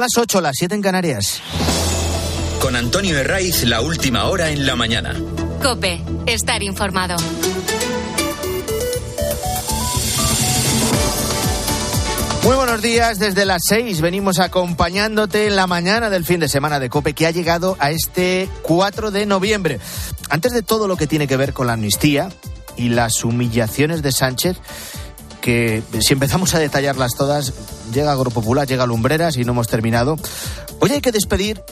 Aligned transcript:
Son 0.00 0.04
las 0.04 0.16
8, 0.16 0.40
las 0.40 0.56
7 0.56 0.74
en 0.76 0.80
Canarias. 0.80 1.42
Con 2.58 2.74
Antonio 2.74 3.18
Herraiz, 3.18 3.64
la 3.64 3.82
última 3.82 4.24
hora 4.24 4.48
en 4.48 4.64
la 4.64 4.74
mañana. 4.74 5.14
Cope, 5.62 6.00
estar 6.24 6.62
informado. 6.62 7.16
Muy 12.44 12.56
buenos 12.56 12.80
días, 12.80 13.18
desde 13.18 13.44
las 13.44 13.60
6 13.66 14.00
venimos 14.00 14.38
acompañándote 14.38 15.48
en 15.48 15.56
la 15.56 15.66
mañana 15.66 16.08
del 16.08 16.24
fin 16.24 16.40
de 16.40 16.48
semana 16.48 16.80
de 16.80 16.88
Cope 16.88 17.12
que 17.12 17.26
ha 17.26 17.30
llegado 17.30 17.76
a 17.78 17.90
este 17.90 18.48
4 18.62 19.10
de 19.10 19.26
noviembre. 19.26 19.80
Antes 20.30 20.52
de 20.52 20.62
todo 20.62 20.88
lo 20.88 20.96
que 20.96 21.08
tiene 21.08 21.26
que 21.26 21.36
ver 21.36 21.52
con 21.52 21.66
la 21.66 21.74
amnistía 21.74 22.30
y 22.74 22.88
las 22.88 23.22
humillaciones 23.22 24.00
de 24.00 24.12
Sánchez, 24.12 24.56
que 25.42 25.82
si 26.00 26.14
empezamos 26.14 26.54
a 26.54 26.58
detallarlas 26.58 27.12
todas, 27.18 27.52
llega 27.90 28.12
Agropopular, 28.12 28.66
llega 28.66 28.86
Lumbreras 28.86 29.36
y 29.36 29.44
no 29.44 29.52
hemos 29.52 29.68
terminado. 29.68 30.16
Hoy 30.80 30.92
hay 30.92 31.00
que 31.00 31.12
despedir 31.12 31.62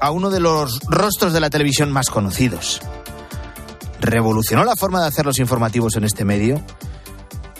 a 0.00 0.10
uno 0.10 0.30
de 0.30 0.40
los 0.40 0.80
rostros 0.88 1.32
de 1.32 1.40
la 1.40 1.50
televisión 1.50 1.90
más 1.92 2.10
conocidos. 2.10 2.80
Revolucionó 4.00 4.64
la 4.64 4.76
forma 4.76 5.00
de 5.00 5.08
hacer 5.08 5.26
los 5.26 5.38
informativos 5.38 5.96
en 5.96 6.04
este 6.04 6.24
medio 6.24 6.62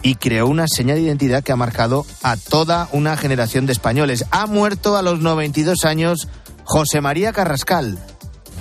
y 0.03 0.15
creó 0.15 0.47
una 0.47 0.67
señal 0.69 0.97
de 0.97 1.03
identidad 1.03 1.43
que 1.43 1.53
ha 1.53 1.57
marcado 1.57 2.07
a 2.23 2.37
toda 2.37 2.89
una 2.93 3.17
generación 3.17 3.67
de 3.67 3.73
españoles. 3.73 4.25
Ha 4.31 4.47
muerto 4.47 4.97
a 4.97 5.03
los 5.03 5.21
92 5.21 5.85
años 5.85 6.29
José 6.65 7.01
María 7.01 7.33
Carrascal. 7.33 7.99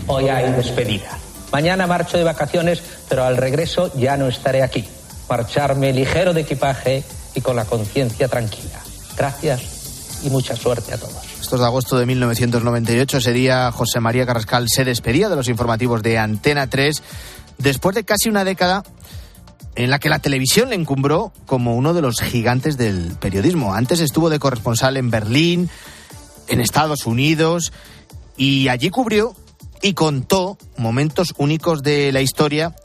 Hoy 0.08 0.30
hay 0.30 0.52
despedida. 0.53 1.17
Mañana 1.52 1.88
marcho 1.88 2.17
de 2.17 2.23
vacaciones, 2.23 2.81
pero 3.08 3.23
al 3.23 3.38
regreso 3.38 3.91
ya 3.95 4.17
no 4.17 4.27
estaré 4.27 4.63
aquí. 4.63 4.88
Marcharme 5.30 5.94
ligero 5.94 6.33
de 6.33 6.41
equipaje 6.41 7.03
y 7.35 7.41
con 7.41 7.55
la 7.55 7.66
conciencia 7.66 8.27
tranquila. 8.27 8.81
Gracias 9.17 10.21
y 10.23 10.30
mucha 10.30 10.55
suerte 10.55 10.94
a 10.94 10.98
todos. 10.98 11.16
Estos 11.39 11.59
de 11.59 11.66
agosto 11.66 11.98
de 11.98 12.05
1998, 12.05 13.17
ese 13.17 13.34
día 13.34 13.71
José 13.71 13.99
María 13.99 14.25
Carrascal 14.25 14.67
se 14.70 14.85
despedía 14.85 15.30
de 15.30 15.36
los 15.36 15.47
informativos 15.47 16.02
de 16.03 16.17
Antena 16.17 16.67
3 16.67 17.02
después 17.58 17.95
de 17.95 18.03
casi 18.03 18.30
una 18.30 18.44
década 18.44 18.83
en 19.75 19.91
la 19.91 20.00
que 20.00 20.09
la 20.09 20.19
televisión 20.19 20.69
le 20.69 20.75
encumbró 20.75 21.31
como 21.45 21.75
uno 21.75 21.94
de 21.94 22.02
los 22.02 22.19
gigantes 22.19 22.78
del 22.78 23.16
periodismo. 23.19 23.75
Antes 23.75 24.00
estuvo 24.00 24.30
de 24.30 24.39
corresponsal 24.39 24.97
en 24.97 25.11
Berlín, 25.11 25.69
en 26.47 26.61
Estados 26.61 27.06
Unidos, 27.06 27.72
y 28.38 28.69
allí 28.69 28.89
cubrió 28.89 29.36
y 29.81 29.94
contó 29.94 30.58
momentos 30.78 31.34
únicos 31.38 31.84
de 31.84 32.11
la 32.11 32.22
historia, 32.22 32.75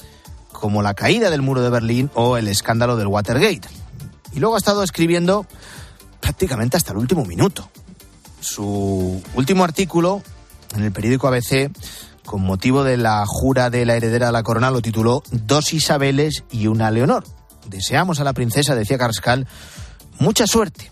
como 0.53 0.83
la 0.83 0.93
caída 0.93 1.31
del 1.31 1.41
muro 1.41 1.63
de 1.63 1.71
Berlín 1.71 2.11
o 2.15 2.37
el 2.37 2.47
escándalo 2.47 2.97
del 2.97 3.07
Watergate. 3.07 3.69
Y 4.35 4.41
luego 4.41 4.57
ha 4.57 4.59
estado 4.59 4.83
escribiendo 4.83 5.47
prácticamente 6.23 6.79
hasta 6.79 6.93
el 6.93 6.99
último 6.99 7.27
minuto. 7.27 7.69
Su 8.41 9.23
último 9.35 9.65
artículo 9.65 10.23
en 10.75 10.85
el 10.85 10.93
periódico 10.93 11.29
ABC 11.29 11.71
con 12.25 12.43
motivo 12.43 12.85
de 12.85 12.97
la 12.97 13.25
jura 13.27 13.69
de 13.69 13.85
la 13.85 13.97
heredera 13.97 14.27
de 14.27 14.33
la 14.33 14.43
corona, 14.43 14.71
lo 14.71 14.81
tituló 14.81 15.23
Dos 15.31 15.73
Isabeles 15.73 16.45
y 16.51 16.67
una 16.67 16.91
Leonor. 16.91 17.25
Deseamos 17.67 18.21
a 18.21 18.25
la 18.25 18.33
princesa, 18.33 18.75
decía 18.75 18.99
Carrascal, 18.99 19.47
mucha 20.19 20.47
suerte 20.47 20.91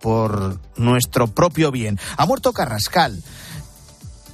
por 0.00 0.58
nuestro 0.76 1.28
propio 1.28 1.70
bien. 1.70 1.98
Ha 2.16 2.26
muerto 2.26 2.52
Carrascal 2.52 3.22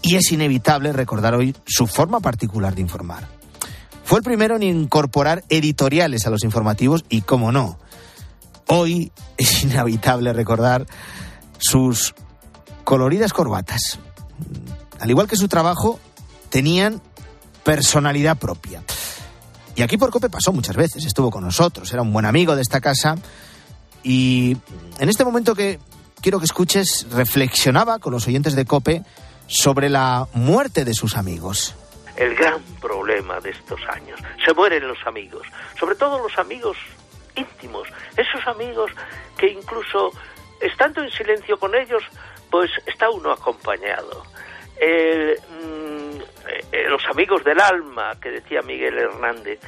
y 0.03 0.17
es 0.17 0.31
inevitable 0.33 0.93
recordar 0.93 1.35
hoy 1.35 1.55
su 1.67 1.87
forma 1.87 2.21
particular 2.21 2.75
de 2.75 2.83
informar. 2.83 3.29
Fue 4.05 4.19
el 4.19 4.25
primero 4.25 4.57
en 4.57 4.63
incorporar 4.63 5.45
editoriales 5.49 6.27
a 6.27 6.31
los 6.31 6.45
informativos 6.45 7.05
y, 7.09 7.23
como 7.23 7.53
no, 7.53 7.79
hoy 8.69 9.13
es 9.37 9.65
inevitable 9.65 10.33
recordar 10.33 10.87
sus 11.59 12.15
coloridas 12.85 13.33
corbatas 13.33 13.99
al 15.05 15.11
igual 15.11 15.29
que 15.29 15.37
su 15.37 15.49
trabajo, 15.49 16.01
tenían 16.49 17.01
personalidad 17.63 18.39
propia. 18.39 18.83
Y 19.77 19.83
aquí 19.83 19.99
por 19.99 20.11
Cope 20.11 20.31
pasó 20.31 20.53
muchas 20.53 20.77
veces, 20.77 21.05
estuvo 21.05 21.31
con 21.31 21.45
nosotros, 21.45 21.93
era 21.93 22.03
un 22.03 22.13
buen 22.13 22.25
amigo 22.25 22.55
de 22.55 22.63
esta 22.63 22.81
casa 22.81 23.17
y 24.03 24.57
en 24.99 25.09
este 25.09 25.25
momento 25.25 25.55
que 25.55 25.79
quiero 26.23 26.39
que 26.39 26.45
escuches, 26.47 27.07
reflexionaba 27.11 27.99
con 27.99 28.13
los 28.13 28.27
oyentes 28.27 28.55
de 28.55 28.65
Cope 28.65 29.03
sobre 29.47 29.91
la 29.91 30.27
muerte 30.33 30.85
de 30.85 30.95
sus 30.95 31.17
amigos. 31.17 31.75
El 32.17 32.35
gran 32.37 32.63
problema 32.81 33.41
de 33.41 33.51
estos 33.51 33.81
años, 33.93 34.21
se 34.43 34.55
mueren 34.55 34.87
los 34.87 34.99
amigos, 35.07 35.47
sobre 35.79 35.97
todo 35.97 36.19
los 36.19 36.39
amigos 36.39 36.77
íntimos, 37.35 37.89
esos 38.17 38.47
amigos 38.47 38.91
que 39.37 39.49
incluso 39.49 40.13
estando 40.61 41.03
en 41.03 41.11
silencio 41.11 41.59
con 41.59 41.75
ellos, 41.75 42.03
pues 42.51 42.71
está 42.87 43.11
uno 43.11 43.33
acompañado. 43.33 44.25
Mm, 44.77 46.21
eh, 46.73 46.89
los 46.89 47.03
amigos 47.11 47.45
del 47.45 47.61
alma, 47.61 48.13
que 48.21 48.31
decía 48.31 48.61
Miguel 48.63 48.99
Hernández. 48.99 49.61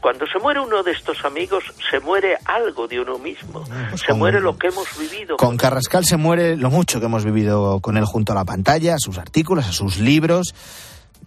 Cuando 0.00 0.26
se 0.26 0.38
muere 0.38 0.60
uno 0.60 0.82
de 0.82 0.92
estos 0.92 1.24
amigos, 1.24 1.64
se 1.90 2.00
muere 2.00 2.36
algo 2.44 2.88
de 2.88 3.00
uno 3.00 3.18
mismo, 3.18 3.64
pues 3.90 4.00
se 4.00 4.12
muere 4.12 4.40
lo 4.40 4.56
que 4.56 4.68
hemos 4.68 4.88
vivido. 4.98 5.36
Con 5.36 5.56
Carrascal 5.56 6.04
se 6.04 6.16
muere 6.16 6.56
lo 6.56 6.70
mucho 6.70 6.98
que 6.98 7.06
hemos 7.06 7.24
vivido 7.24 7.78
con 7.80 7.96
él 7.96 8.04
junto 8.04 8.32
a 8.32 8.34
la 8.34 8.44
pantalla, 8.44 8.94
a 8.94 8.98
sus 8.98 9.18
artículos, 9.18 9.68
a 9.68 9.72
sus 9.72 9.98
libros. 9.98 10.54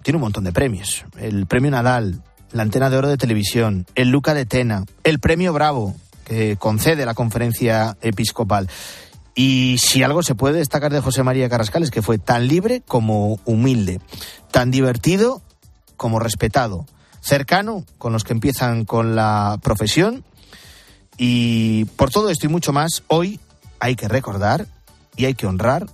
Tiene 0.02 0.18
un 0.18 0.24
montón 0.24 0.44
de 0.44 0.52
premios. 0.52 1.06
El 1.18 1.48
premio 1.48 1.72
Nadal, 1.72 2.22
la 2.52 2.64
antena 2.64 2.90
de 2.90 2.98
oro 2.98 3.10
de 3.10 3.18
televisión, 3.18 3.86
el 3.96 4.10
Luca 4.10 4.34
de 4.34 4.46
Tena, 4.46 4.86
el 5.04 5.20
premio 5.20 5.54
Bravo, 5.54 5.96
que 6.26 6.58
concede 6.58 7.06
la 7.06 7.14
conferencia 7.14 7.98
episcopal. 8.02 8.70
Y 9.36 9.78
si 9.80 10.02
algo 10.02 10.24
se 10.24 10.36
puede 10.36 10.60
destacar 10.60 10.92
de 10.92 11.02
José 11.02 11.24
María 11.24 11.50
Carrascal 11.50 11.84
es 11.84 11.92
que 11.92 12.02
fue 12.02 12.18
tan 12.18 12.48
libre 12.48 12.82
como 12.82 13.40
humilde, 13.46 14.00
tan 14.52 14.72
divertido 14.72 15.42
como 15.98 16.20
respetado, 16.20 16.86
cercano 17.20 17.84
con 17.98 18.14
los 18.14 18.24
que 18.24 18.34
empiezan 18.34 18.86
con 18.86 19.16
la 19.16 19.60
profesión. 19.62 20.24
Y 21.18 21.86
por 21.98 22.12
todo 22.12 22.30
esto 22.30 22.46
y 22.46 22.50
mucho 22.50 22.72
más, 22.72 23.04
hoy 23.08 23.40
hay 23.80 23.96
que 23.96 24.08
recordar 24.08 24.68
y 25.18 25.26
hay 25.26 25.36
que 25.36 25.48
honrar 25.48 25.88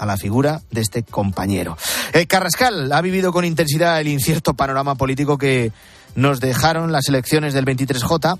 a 0.00 0.06
la 0.06 0.16
figura 0.16 0.62
de 0.70 0.80
este 0.80 1.02
compañero. 1.02 1.76
El 2.14 2.26
Carrascal 2.26 2.90
ha 2.90 3.02
vivido 3.02 3.32
con 3.32 3.44
intensidad 3.44 4.00
el 4.00 4.08
incierto 4.08 4.54
panorama 4.54 4.94
político 4.94 5.36
que 5.36 5.72
nos 6.14 6.40
dejaron 6.40 6.90
las 6.90 7.08
elecciones 7.08 7.52
del 7.52 7.66
23J 7.66 8.38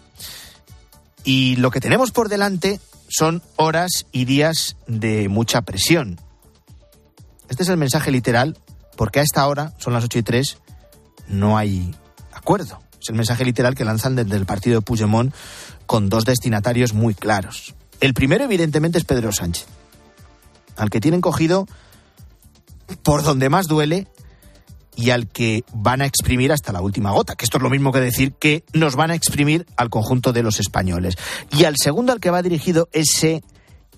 y 1.22 1.56
lo 1.56 1.70
que 1.70 1.80
tenemos 1.80 2.12
por 2.12 2.30
delante 2.30 2.80
son 3.10 3.42
horas 3.56 4.06
y 4.10 4.24
días 4.24 4.76
de 4.86 5.28
mucha 5.28 5.60
presión. 5.60 6.18
Este 7.50 7.62
es 7.64 7.68
el 7.68 7.76
mensaje 7.76 8.10
literal, 8.10 8.56
porque 8.96 9.20
a 9.20 9.22
esta 9.22 9.46
hora, 9.46 9.74
son 9.78 9.92
las 9.92 10.04
8 10.04 10.18
y 10.18 10.22
3, 10.22 10.58
no 11.28 11.58
hay 11.58 11.94
acuerdo. 12.32 12.80
Es 13.02 13.10
el 13.10 13.16
mensaje 13.16 13.44
literal 13.44 13.74
que 13.74 13.84
lanzan 13.84 14.16
desde 14.16 14.36
el 14.36 14.46
partido 14.46 14.80
de 14.80 14.82
Puigdemont 14.82 15.34
con 15.84 16.08
dos 16.08 16.24
destinatarios 16.24 16.94
muy 16.94 17.12
claros. 17.12 17.74
El 18.00 18.14
primero, 18.14 18.44
evidentemente, 18.44 18.96
es 18.96 19.04
Pedro 19.04 19.30
Sánchez, 19.30 19.66
al 20.80 20.90
que 20.90 21.00
tienen 21.00 21.20
cogido 21.20 21.68
por 23.02 23.22
donde 23.22 23.50
más 23.50 23.68
duele 23.68 24.08
y 24.96 25.10
al 25.10 25.28
que 25.28 25.62
van 25.72 26.02
a 26.02 26.06
exprimir 26.06 26.52
hasta 26.52 26.72
la 26.72 26.80
última 26.80 27.12
gota, 27.12 27.36
que 27.36 27.44
esto 27.44 27.58
es 27.58 27.62
lo 27.62 27.70
mismo 27.70 27.92
que 27.92 28.00
decir 28.00 28.32
que 28.32 28.64
nos 28.72 28.96
van 28.96 29.10
a 29.10 29.14
exprimir 29.14 29.66
al 29.76 29.90
conjunto 29.90 30.32
de 30.32 30.42
los 30.42 30.58
españoles. 30.58 31.16
Y 31.52 31.64
al 31.64 31.76
segundo 31.76 32.12
al 32.12 32.20
que 32.20 32.30
va 32.30 32.42
dirigido 32.42 32.88
ese 32.92 33.42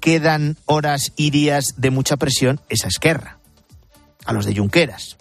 quedan 0.00 0.56
horas 0.66 1.12
y 1.16 1.30
días 1.30 1.74
de 1.76 1.90
mucha 1.90 2.16
presión, 2.16 2.60
esa 2.68 2.88
Esquerra, 2.88 3.38
a 4.24 4.32
los 4.32 4.44
de 4.44 4.56
Junqueras, 4.56 5.16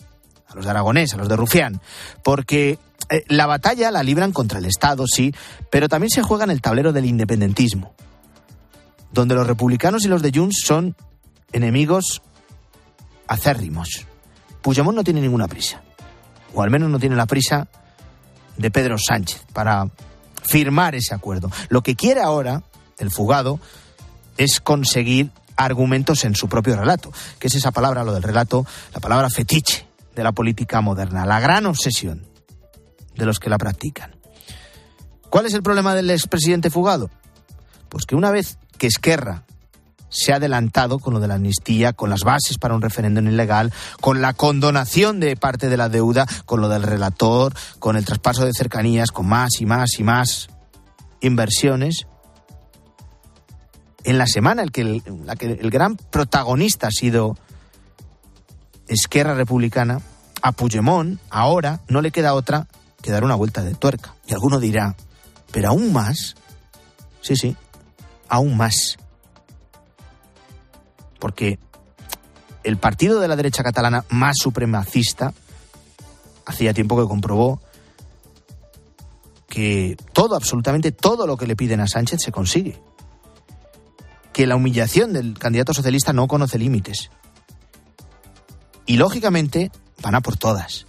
a 0.48 0.56
los 0.56 0.66
de 0.66 0.72
Aragonés, 0.72 1.14
a 1.14 1.18
los 1.18 1.30
de 1.30 1.36
Rufián, 1.36 1.80
porque 2.24 2.80
eh, 3.10 3.24
la 3.28 3.46
batalla 3.46 3.92
la 3.92 4.02
libran 4.02 4.32
contra 4.32 4.58
el 4.58 4.66
Estado, 4.66 5.06
sí, 5.08 5.34
pero 5.70 5.88
también 5.88 6.10
se 6.10 6.24
juega 6.24 6.44
en 6.44 6.52
el 6.52 6.62
tablero 6.62 6.92
del 6.92 7.06
independentismo, 7.06 7.94
donde 9.12 9.36
los 9.36 9.46
republicanos 9.46 10.04
y 10.06 10.08
los 10.08 10.24
de 10.24 10.32
Junts 10.34 10.64
son 10.66 10.96
enemigos 11.52 12.22
acérrimos. 13.28 14.06
Puigdemont 14.62 14.96
no 14.96 15.04
tiene 15.04 15.22
ninguna 15.22 15.48
prisa, 15.48 15.82
o 16.54 16.62
al 16.62 16.70
menos 16.70 16.90
no 16.90 17.00
tiene 17.00 17.16
la 17.16 17.26
prisa 17.26 17.68
de 18.58 18.72
Pedro 18.72 18.98
Sánchez 18.98 19.44
para 19.54 19.90
firmar 20.44 20.96
ese 20.96 21.14
acuerdo. 21.14 21.50
Lo 21.70 21.82
que 21.82 21.96
quiere 21.96 22.22
ahora, 22.22 22.64
el 22.98 23.12
fugado, 23.12 23.60
es 24.38 24.60
conseguir 24.60 25.32
argumentos 25.56 26.24
en 26.26 26.36
su 26.36 26.48
propio 26.48 26.76
relato, 26.76 27.12
que 27.40 27.48
es 27.48 27.56
esa 27.56 27.72
palabra, 27.72 28.04
lo 28.04 28.14
del 28.14 28.24
relato, 28.24 28.66
la 28.94 29.00
palabra 29.00 29.30
fetiche 29.30 29.88
de 30.16 30.24
la 30.24 30.32
política 30.32 30.82
moderna, 30.82 31.26
la 31.26 31.40
gran 31.40 31.66
obsesión 31.66 32.26
de 33.16 33.26
los 33.26 33.40
que 33.40 33.50
la 33.50 33.58
practican. 33.58 34.16
¿Cuál 35.30 35.46
es 35.46 35.54
el 35.54 35.64
problema 35.64 35.96
del 35.96 36.10
expresidente 36.10 36.70
fugado? 36.70 37.10
Pues 37.90 38.06
que 38.06 38.16
una 38.16 38.32
vez 38.32 38.58
que 38.78 38.88
Esquerra 38.88 39.46
se 40.12 40.32
ha 40.32 40.36
adelantado 40.36 41.00
con 41.00 41.16
lo 41.16 41.20
de 41.20 41.28
la 41.28 41.36
amnistía, 41.36 41.94
con 41.94 42.12
las 42.12 42.22
bases 42.22 42.60
para 42.60 42.76
un 42.76 42.84
referéndum 42.84 43.28
ilegal, 43.28 43.74
con 44.00 44.22
la 44.22 44.34
condonación 44.34 45.20
de 45.20 45.36
parte 45.36 45.70
de 45.70 45.78
la 45.78 45.90
deuda, 45.90 46.28
con 46.46 46.62
lo 46.62 46.70
del 46.70 46.84
relator, 46.84 47.56
con 47.80 47.96
el 47.98 48.06
traspaso 48.06 48.46
de 48.46 48.54
cercanías, 48.54 49.12
con 49.12 49.28
más 49.28 49.60
y 49.60 49.66
más 49.66 49.98
y 49.98 50.04
más 50.04 50.50
inversiones. 51.22 52.06
en 54.04 54.18
la 54.18 54.28
semana 54.28 54.64
en, 54.64 54.70
que 54.70 54.82
el, 54.82 55.04
que 55.38 55.46
el 55.46 55.70
gran 55.70 55.96
protagonista 55.96 56.88
ha 56.88 56.92
sido 56.92 57.38
Esquerra 58.88 59.36
Republicana, 59.36 60.02
a 60.42 60.52
Puigdemont 60.52 61.20
ahora 61.30 61.82
no 61.88 62.02
le 62.02 62.12
queda 62.12 62.34
otra 62.34 62.68
que 63.02 63.12
dar 63.12 63.24
una 63.24 63.36
vuelta 63.36 63.64
de 63.64 63.74
tuerca. 63.74 64.16
Y 64.28 64.34
alguno 64.34 64.60
dirá, 64.60 64.96
pero 65.52 65.70
aún 65.70 65.94
más, 65.94 66.36
sí, 67.22 67.36
sí, 67.36 67.56
aún 68.28 68.58
más. 68.58 68.98
Porque 71.22 71.60
el 72.64 72.78
partido 72.78 73.20
de 73.20 73.28
la 73.28 73.36
derecha 73.36 73.64
catalana 73.64 74.04
más 74.10 74.36
supremacista 74.42 75.34
hacía 76.46 76.74
tiempo 76.74 77.00
que 77.00 77.08
comprobó 77.08 77.62
que 79.48 79.98
todo, 80.14 80.36
absolutamente 80.36 80.92
todo 80.92 81.28
lo 81.28 81.38
que 81.38 81.46
le 81.46 81.56
piden 81.56 81.80
a 81.80 81.88
Sánchez 81.88 82.22
se 82.22 82.32
consigue. 82.32 82.82
Que 84.34 84.48
la 84.48 84.56
humillación 84.56 85.14
del 85.14 85.38
candidato 85.38 85.74
socialista 85.74 86.12
no 86.12 86.28
conoce 86.28 86.58
límites. 86.58 87.12
Y 88.86 88.98
lógicamente 88.98 89.72
van 90.02 90.16
a 90.16 90.22
por 90.22 90.38
todas. 90.38 90.88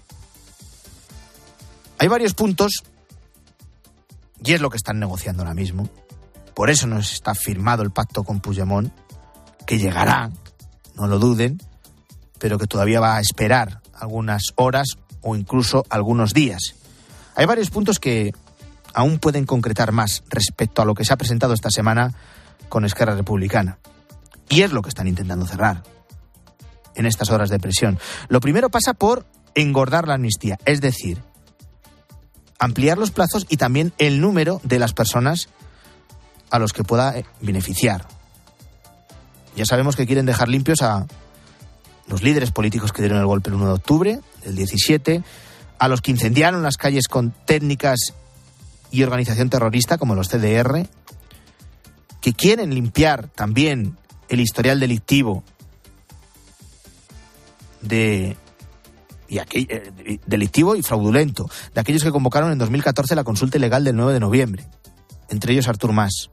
Hay 1.98 2.08
varios 2.08 2.34
puntos, 2.34 2.84
y 4.42 4.52
es 4.52 4.60
lo 4.60 4.70
que 4.70 4.76
están 4.76 4.98
negociando 4.98 5.42
ahora 5.42 5.54
mismo. 5.54 5.88
Por 6.54 6.70
eso 6.70 6.86
no 6.86 6.98
está 6.98 7.34
firmado 7.34 7.82
el 7.82 7.90
pacto 7.90 8.24
con 8.24 8.40
Puigdemont, 8.40 8.92
que 9.66 9.78
llegará, 9.78 10.30
no 10.94 11.06
lo 11.06 11.18
duden, 11.18 11.58
pero 12.38 12.58
que 12.58 12.66
todavía 12.66 13.00
va 13.00 13.16
a 13.16 13.20
esperar 13.20 13.80
algunas 13.94 14.42
horas 14.56 14.88
o 15.20 15.36
incluso 15.36 15.84
algunos 15.88 16.34
días. 16.34 16.74
Hay 17.34 17.46
varios 17.46 17.70
puntos 17.70 17.98
que 17.98 18.32
aún 18.94 19.18
pueden 19.18 19.46
concretar 19.46 19.92
más 19.92 20.22
respecto 20.28 20.82
a 20.82 20.84
lo 20.84 20.94
que 20.94 21.04
se 21.04 21.12
ha 21.12 21.16
presentado 21.16 21.54
esta 21.54 21.70
semana 21.70 22.12
con 22.68 22.84
Esquerra 22.84 23.14
Republicana. 23.14 23.78
Y 24.48 24.62
es 24.62 24.72
lo 24.72 24.82
que 24.82 24.88
están 24.88 25.08
intentando 25.08 25.46
cerrar 25.46 25.82
en 26.94 27.06
estas 27.06 27.30
horas 27.30 27.48
de 27.48 27.58
presión. 27.58 27.98
Lo 28.28 28.40
primero 28.40 28.68
pasa 28.68 28.92
por 28.92 29.24
engordar 29.54 30.06
la 30.06 30.14
amnistía, 30.14 30.58
es 30.64 30.80
decir, 30.80 31.22
ampliar 32.58 32.98
los 32.98 33.10
plazos 33.10 33.46
y 33.48 33.56
también 33.56 33.92
el 33.98 34.20
número 34.20 34.60
de 34.64 34.78
las 34.78 34.92
personas 34.92 35.48
a 36.50 36.58
los 36.58 36.72
que 36.72 36.84
pueda 36.84 37.18
eh, 37.18 37.24
beneficiar. 37.40 38.06
Ya 39.56 39.64
sabemos 39.66 39.96
que 39.96 40.06
quieren 40.06 40.26
dejar 40.26 40.48
limpios 40.48 40.82
a 40.82 41.06
los 42.08 42.22
líderes 42.22 42.50
políticos 42.50 42.92
que 42.92 43.02
dieron 43.02 43.18
el 43.18 43.26
golpe 43.26 43.50
el 43.50 43.56
1 43.56 43.66
de 43.66 43.72
octubre 43.72 44.20
del 44.44 44.56
17, 44.56 45.22
a 45.78 45.88
los 45.88 46.00
que 46.00 46.10
incendiaron 46.10 46.62
las 46.62 46.76
calles 46.76 47.08
con 47.08 47.32
técnicas 47.44 47.98
y 48.90 49.02
organización 49.02 49.50
terrorista 49.50 49.98
como 49.98 50.14
los 50.14 50.28
CDR, 50.28 50.86
que 52.20 52.32
quieren 52.32 52.74
limpiar 52.74 53.28
también 53.28 53.96
el 54.28 54.40
historial 54.40 54.80
delictivo 54.80 55.42
de 57.80 58.36
y 59.28 59.38
eh, 59.38 60.20
delictivo 60.26 60.76
y 60.76 60.82
fraudulento 60.82 61.48
de 61.74 61.80
aquellos 61.80 62.02
que 62.02 62.10
convocaron 62.10 62.52
en 62.52 62.58
2014 62.58 63.14
la 63.14 63.24
consulta 63.24 63.56
ilegal 63.56 63.82
del 63.82 63.96
9 63.96 64.12
de 64.12 64.20
noviembre, 64.20 64.66
entre 65.30 65.54
ellos 65.54 65.68
Artur 65.68 65.92
Mas. 65.92 66.30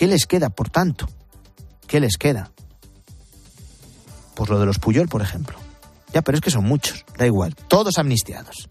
¿Qué 0.00 0.06
les 0.06 0.26
queda, 0.26 0.48
por 0.48 0.70
tanto? 0.70 1.10
¿Qué 1.86 2.00
les 2.00 2.16
queda? 2.16 2.52
Pues 4.34 4.48
lo 4.48 4.58
de 4.58 4.64
los 4.64 4.78
Puyol, 4.78 5.08
por 5.08 5.20
ejemplo. 5.20 5.58
Ya, 6.14 6.22
pero 6.22 6.36
es 6.36 6.40
que 6.40 6.50
son 6.50 6.64
muchos, 6.64 7.04
da 7.18 7.26
igual, 7.26 7.54
todos 7.54 7.98
amnistiados 7.98 8.70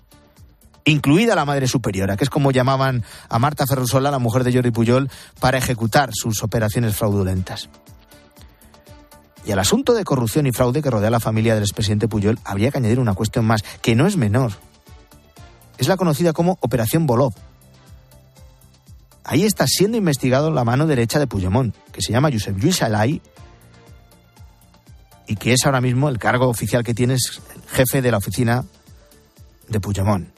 incluida 0.86 1.36
la 1.36 1.46
Madre 1.46 1.68
Superiora, 1.68 2.18
que 2.18 2.24
es 2.24 2.32
como 2.32 2.50
llamaban 2.50 3.04
a 3.30 3.38
Marta 3.38 3.68
Ferrusola, 3.68 4.10
la 4.10 4.18
mujer 4.18 4.44
de 4.44 4.52
Jordi 4.52 4.72
Puyol, 4.72 5.12
para 5.40 5.60
ejecutar 5.60 6.10
sus 6.14 6.42
operaciones 6.42 6.96
fraudulentas. 6.96 7.70
Y 9.46 9.52
al 9.52 9.60
asunto 9.60 9.94
de 9.94 10.06
corrupción 10.06 10.48
y 10.48 10.52
fraude 10.52 10.82
que 10.82 10.90
rodea 10.90 11.10
a 11.10 11.12
la 11.12 11.20
familia 11.20 11.54
del 11.54 11.62
expresidente 11.62 12.08
Puyol 12.08 12.40
habría 12.44 12.72
que 12.72 12.80
añadir 12.80 13.00
una 13.00 13.14
cuestión 13.14 13.46
más, 13.46 13.62
que 13.84 13.94
no 13.94 14.08
es 14.08 14.18
menor. 14.18 14.54
Es 15.78 15.88
la 15.88 15.96
conocida 15.96 16.34
como 16.34 16.58
Operación 16.62 17.06
Bolov. 17.06 17.34
Ahí 19.32 19.44
está 19.44 19.68
siendo 19.68 19.96
investigado 19.96 20.50
la 20.50 20.64
mano 20.64 20.88
derecha 20.88 21.20
de 21.20 21.28
Puigdemont, 21.28 21.76
que 21.92 22.02
se 22.02 22.12
llama 22.12 22.32
Josep 22.32 22.58
Lluís 22.58 22.82
Alay, 22.82 23.22
y 25.28 25.36
que 25.36 25.54
es 25.54 25.68
ahora 25.68 25.82
mismo 25.82 26.10
el 26.10 26.18
cargo 26.18 26.48
oficial 26.48 26.84
que 26.84 26.96
tiene 26.96 27.14
es 27.14 27.40
jefe 27.68 28.02
de 28.02 28.10
la 28.10 28.18
oficina 28.18 28.66
de 29.68 29.80
Puigdemont. 29.80 30.30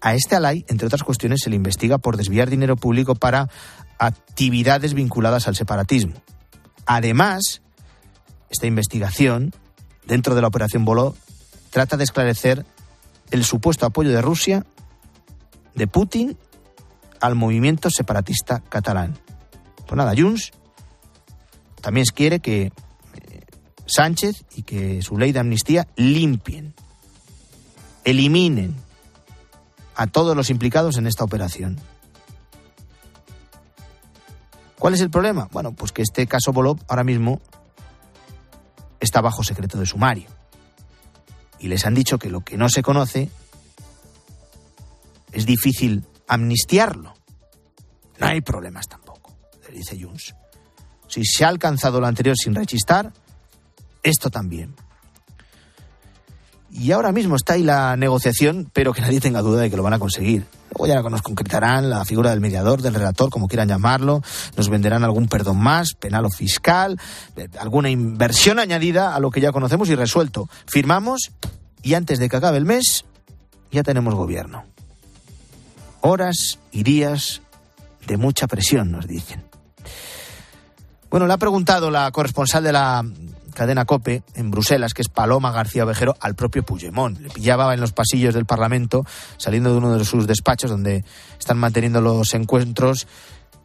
A 0.00 0.16
este 0.16 0.34
Alay, 0.34 0.64
entre 0.66 0.88
otras 0.88 1.04
cuestiones, 1.04 1.42
se 1.44 1.50
le 1.50 1.54
investiga 1.54 1.98
por 1.98 2.16
desviar 2.16 2.50
dinero 2.50 2.74
público 2.74 3.14
para 3.14 3.48
actividades 3.98 4.92
vinculadas 4.92 5.46
al 5.46 5.54
separatismo. 5.54 6.14
Además, 6.86 7.62
esta 8.50 8.66
investigación, 8.66 9.54
dentro 10.06 10.34
de 10.34 10.40
la 10.40 10.48
Operación 10.48 10.84
Boló, 10.84 11.14
trata 11.70 11.96
de 11.96 12.02
esclarecer 12.02 12.66
el 13.30 13.44
supuesto 13.44 13.86
apoyo 13.86 14.10
de 14.10 14.22
Rusia, 14.22 14.66
de 15.76 15.86
Putin, 15.86 16.36
al 17.20 17.34
movimiento 17.34 17.90
separatista 17.90 18.60
catalán. 18.60 19.18
Pues 19.86 19.96
nada, 19.96 20.14
Junts 20.16 20.52
también 21.80 22.06
quiere 22.14 22.40
que 22.40 22.64
eh, 22.64 22.72
Sánchez 23.86 24.44
y 24.54 24.62
que 24.62 25.02
su 25.02 25.16
ley 25.16 25.32
de 25.32 25.40
amnistía 25.40 25.88
limpien, 25.96 26.74
eliminen 28.04 28.76
a 29.94 30.06
todos 30.06 30.36
los 30.36 30.50
implicados 30.50 30.96
en 30.96 31.06
esta 31.06 31.24
operación. 31.24 31.78
¿Cuál 34.78 34.94
es 34.94 35.00
el 35.02 35.10
problema? 35.10 35.48
Bueno, 35.52 35.72
pues 35.72 35.92
que 35.92 36.02
este 36.02 36.26
caso 36.26 36.52
Bolov 36.52 36.78
ahora 36.88 37.04
mismo 37.04 37.42
está 38.98 39.20
bajo 39.20 39.44
secreto 39.44 39.78
de 39.78 39.84
sumario. 39.84 40.28
Y 41.58 41.68
les 41.68 41.84
han 41.84 41.94
dicho 41.94 42.18
que 42.18 42.30
lo 42.30 42.40
que 42.40 42.56
no 42.56 42.70
se 42.70 42.82
conoce 42.82 43.30
es 45.32 45.44
difícil 45.44 46.06
amnistiarlo. 46.30 47.12
No 48.18 48.26
hay 48.26 48.40
problemas 48.40 48.88
tampoco, 48.88 49.36
le 49.68 49.76
dice 49.76 50.00
Junts. 50.00 50.34
Si 51.08 51.24
se 51.24 51.44
ha 51.44 51.48
alcanzado 51.48 52.00
lo 52.00 52.06
anterior 52.06 52.36
sin 52.36 52.54
rechistar, 52.54 53.12
esto 54.02 54.30
también. 54.30 54.74
Y 56.70 56.92
ahora 56.92 57.10
mismo 57.10 57.34
está 57.34 57.54
ahí 57.54 57.64
la 57.64 57.96
negociación, 57.96 58.70
pero 58.72 58.92
que 58.92 59.00
nadie 59.00 59.20
tenga 59.20 59.42
duda 59.42 59.62
de 59.62 59.70
que 59.70 59.76
lo 59.76 59.82
van 59.82 59.94
a 59.94 59.98
conseguir. 59.98 60.46
Luego 60.72 60.86
ya 60.86 61.02
nos 61.02 61.22
concretarán 61.22 61.90
la 61.90 62.04
figura 62.04 62.30
del 62.30 62.40
mediador, 62.40 62.80
del 62.80 62.94
relator, 62.94 63.28
como 63.28 63.48
quieran 63.48 63.66
llamarlo. 63.66 64.22
Nos 64.56 64.68
venderán 64.68 65.02
algún 65.02 65.26
perdón 65.26 65.58
más, 65.58 65.94
penal 65.94 66.26
o 66.26 66.30
fiscal, 66.30 66.96
eh, 67.34 67.48
alguna 67.58 67.90
inversión 67.90 68.60
añadida 68.60 69.16
a 69.16 69.20
lo 69.20 69.32
que 69.32 69.40
ya 69.40 69.50
conocemos 69.50 69.88
y 69.88 69.96
resuelto. 69.96 70.48
Firmamos 70.66 71.32
y 71.82 71.94
antes 71.94 72.20
de 72.20 72.28
que 72.28 72.36
acabe 72.36 72.58
el 72.58 72.66
mes 72.66 73.04
ya 73.72 73.82
tenemos 73.82 74.14
gobierno. 74.14 74.64
Horas 76.00 76.58
y 76.72 76.82
días 76.82 77.42
de 78.06 78.16
mucha 78.16 78.46
presión, 78.46 78.90
nos 78.90 79.06
dicen. 79.06 79.44
Bueno, 81.10 81.26
le 81.26 81.32
ha 81.32 81.38
preguntado 81.38 81.90
la 81.90 82.10
corresponsal 82.10 82.62
de 82.62 82.72
la 82.72 83.04
cadena 83.54 83.84
COPE 83.84 84.22
en 84.34 84.50
Bruselas, 84.50 84.94
que 84.94 85.02
es 85.02 85.08
Paloma 85.08 85.52
García 85.52 85.84
Ovejero, 85.84 86.16
al 86.20 86.34
propio 86.34 86.62
Puigdemont. 86.62 87.18
Le 87.18 87.30
pillaba 87.30 87.74
en 87.74 87.80
los 87.80 87.92
pasillos 87.92 88.32
del 88.32 88.46
Parlamento, 88.46 89.04
saliendo 89.36 89.72
de 89.72 89.78
uno 89.78 89.98
de 89.98 90.04
sus 90.04 90.26
despachos 90.26 90.70
donde 90.70 91.04
están 91.38 91.58
manteniendo 91.58 92.00
los 92.00 92.32
encuentros. 92.34 93.06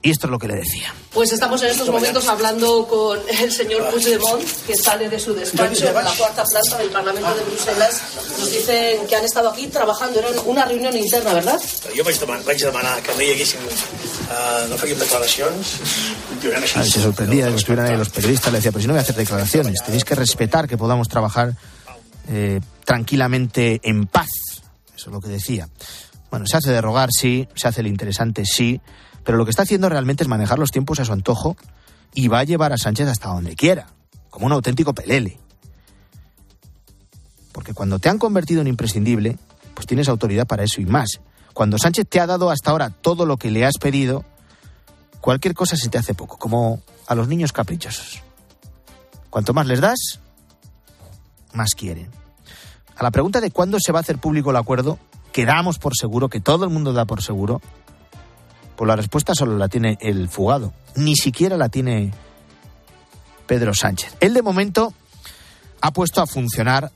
Y 0.05 0.11
esto 0.11 0.27
es 0.27 0.31
lo 0.31 0.37
que 0.37 0.47
le 0.47 0.57
decía. 0.57 0.93
Pues 1.11 1.33
estamos 1.33 1.63
en 1.63 1.69
estos 1.69 1.89
momentos 1.89 2.27
hablando 2.27 2.87
con 2.87 3.17
el 3.27 3.51
señor 3.51 3.89
Puigdemont, 3.89 4.43
que 4.67 4.75
sale 4.75 5.09
de 5.09 5.19
su 5.19 5.33
despacho 5.33 5.87
en 5.87 5.95
la 5.95 6.11
cuarta 6.11 6.43
planta 6.43 6.77
del 6.77 6.91
Parlamento 6.91 7.33
de 7.33 7.43
Bruselas. 7.43 8.03
Nos 8.37 8.51
dicen 8.51 9.07
que 9.07 9.15
han 9.15 9.25
estado 9.25 9.49
aquí 9.49 9.65
trabajando, 9.65 10.19
era 10.19 10.29
una 10.45 10.63
reunión 10.65 10.95
interna, 10.95 11.33
¿verdad? 11.33 11.59
Jo 11.97 12.03
vaig 12.03 12.19
demanar, 12.19 12.45
vaig 12.45 12.61
demanar 12.61 13.01
que 13.01 13.15
no 13.15 13.21
hi 13.23 13.31
haguessin, 13.31 13.59
uh, 13.65 14.69
no 14.69 14.77
faríem 14.77 14.99
declaracions. 14.99 15.73
A 16.75 16.81
ver, 16.81 16.91
se 16.91 17.01
sorprendía 17.01 17.45
de 17.45 17.51
que 17.53 17.57
estuvieran 17.57 17.87
ahí 17.87 17.97
los 17.97 18.09
periodistas. 18.09 18.53
Le 18.53 18.59
decía, 18.59 18.71
pues 18.71 18.83
si 18.83 18.87
no 18.87 18.93
voy 18.93 18.99
a 18.99 19.01
hacer 19.01 19.15
declaraciones, 19.15 19.81
tenéis 19.83 20.05
que 20.05 20.13
respetar 20.13 20.67
que 20.67 20.77
podamos 20.77 21.07
trabajar 21.07 21.55
eh, 22.29 22.61
tranquilamente 22.83 23.81
en 23.81 24.05
paz. 24.05 24.29
Eso 24.95 25.09
es 25.09 25.13
lo 25.13 25.19
que 25.19 25.29
decía. 25.29 25.67
Bueno, 26.29 26.45
se 26.45 26.57
hace 26.57 26.69
de 26.69 26.79
rogar, 26.79 27.09
sí, 27.11 27.47
se 27.55 27.67
hace 27.67 27.81
el 27.81 27.87
interesante, 27.87 28.45
sí, 28.45 28.79
pero 29.25 29.37
lo 29.37 29.43
que 29.43 29.49
está 29.49 29.63
haciendo 29.63 29.89
realmente 29.89 30.23
es 30.23 30.29
manejar 30.29 30.59
los 30.59 30.71
tiempos 30.71 30.99
a 30.99 31.05
su 31.05 31.11
antojo 31.11 31.57
y 32.13 32.29
va 32.29 32.39
a 32.39 32.43
llevar 32.43 32.71
a 32.71 32.77
Sánchez 32.77 33.09
hasta 33.09 33.29
donde 33.29 33.55
quiera, 33.55 33.87
como 34.29 34.45
un 34.45 34.53
auténtico 34.53 34.93
pelele. 34.93 35.39
Porque 37.51 37.73
cuando 37.73 37.99
te 37.99 38.07
han 38.07 38.19
convertido 38.19 38.61
en 38.61 38.67
imprescindible, 38.67 39.37
pues 39.73 39.87
tienes 39.87 40.07
autoridad 40.07 40.45
para 40.45 40.63
eso 40.63 40.79
y 40.79 40.85
más. 40.85 41.19
Cuando 41.53 41.77
Sánchez 41.77 42.05
te 42.07 42.19
ha 42.19 42.27
dado 42.27 42.51
hasta 42.51 42.69
ahora 42.69 42.91
todo 42.91 43.25
lo 43.25 43.37
que 43.37 43.49
le 43.49 43.65
has 43.65 43.77
pedido, 43.77 44.23
cualquier 45.21 45.55
cosa 45.55 45.75
se 45.75 45.89
te 45.89 45.97
hace 45.97 46.13
poco, 46.13 46.37
como 46.37 46.81
a 47.07 47.15
los 47.15 47.27
niños 47.27 47.51
caprichosos. 47.51 48.21
Cuanto 49.31 49.53
más 49.53 49.65
les 49.65 49.81
das, 49.81 50.19
más 51.53 51.73
quieren. 51.73 52.11
A 52.95 53.03
la 53.03 53.11
pregunta 53.11 53.41
de 53.41 53.51
cuándo 53.51 53.79
se 53.79 53.91
va 53.91 53.99
a 53.99 54.01
hacer 54.01 54.19
público 54.19 54.51
el 54.51 54.57
acuerdo, 54.57 54.99
que 55.31 55.45
damos 55.45 55.79
por 55.79 55.93
seguro, 55.97 56.29
que 56.29 56.39
todo 56.39 56.63
el 56.63 56.69
mundo 56.69 56.93
da 56.93 57.05
por 57.05 57.23
seguro, 57.23 57.61
Pues 58.75 58.87
la 58.87 58.95
respuesta 58.95 59.33
solo 59.33 59.57
la 59.57 59.69
tiene 59.69 59.97
el 60.01 60.29
fugado. 60.29 60.73
Ni 60.95 61.15
siquiera 61.15 61.57
la 61.57 61.69
tiene 61.69 62.11
Pedro 63.47 63.73
Sánchez. 63.73 64.15
Él 64.19 64.33
de 64.33 64.41
momento 64.41 64.93
ha 65.81 65.91
puesto 65.91 66.21
a 66.21 66.27
funcionar 66.27 66.91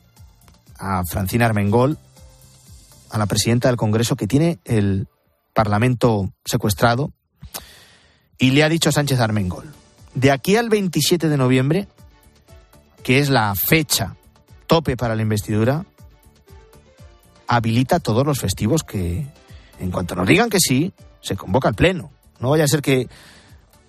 a 0.78 1.04
Francina 1.10 1.46
Armengol, 1.46 1.98
a 3.12 3.18
la 3.18 3.26
presidenta 3.26 3.68
del 3.68 3.78
Congreso, 3.78 4.16
que 4.16 4.28
tiene 4.28 4.60
el 4.66 5.08
Parlamento 5.54 6.32
secuestrado, 6.46 7.12
y 8.38 8.52
le 8.52 8.64
ha 8.64 8.70
dicho 8.70 8.90
a 8.90 8.94
Sánchez 8.94 9.20
Armengol, 9.20 9.72
de 10.16 10.32
aquí 10.32 10.56
al 10.56 10.70
27 10.70 11.28
de 11.28 11.38
noviembre, 11.38 11.88
que 13.04 13.20
es 13.20 13.30
la 13.30 13.54
fecha 13.56 14.16
tope 14.68 14.96
para 14.96 15.16
la 15.16 15.22
investidura, 15.22 15.86
habilita 17.48 18.00
todos 18.00 18.26
los 18.26 18.40
festivos 18.40 18.84
que, 18.84 19.28
en 19.80 19.92
cuanto 19.92 20.16
nos 20.16 20.28
digan 20.28 20.50
que 20.50 20.60
sí, 20.60 20.94
se 21.22 21.36
convoca 21.36 21.70
el 21.70 21.76
Pleno. 21.76 22.12
No 22.40 22.50
vaya 22.50 22.64
a 22.64 22.68
ser 22.68 22.82
que 22.82 23.08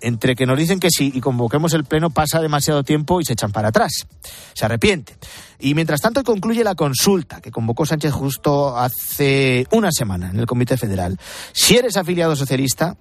entre 0.01 0.35
que 0.35 0.45
nos 0.45 0.57
dicen 0.57 0.79
que 0.79 0.89
sí 0.89 1.11
y 1.13 1.21
convoquemos 1.21 1.73
el 1.73 1.85
Pleno 1.85 2.09
pasa 2.09 2.41
demasiado 2.41 2.83
tiempo 2.83 3.21
y 3.21 3.25
se 3.25 3.33
echan 3.33 3.51
para 3.51 3.69
atrás. 3.69 4.07
Se 4.53 4.65
arrepiente. 4.65 5.15
Y 5.59 5.75
mientras 5.75 6.01
tanto 6.01 6.23
concluye 6.23 6.63
la 6.63 6.75
consulta 6.75 7.39
que 7.39 7.51
convocó 7.51 7.85
Sánchez 7.85 8.11
justo 8.11 8.77
hace 8.77 9.67
una 9.71 9.91
semana 9.91 10.31
en 10.31 10.39
el 10.39 10.45
Comité 10.45 10.75
Federal. 10.75 11.19
Si 11.53 11.77
eres 11.77 11.97
afiliado 11.97 12.35
socialista, 12.35 12.97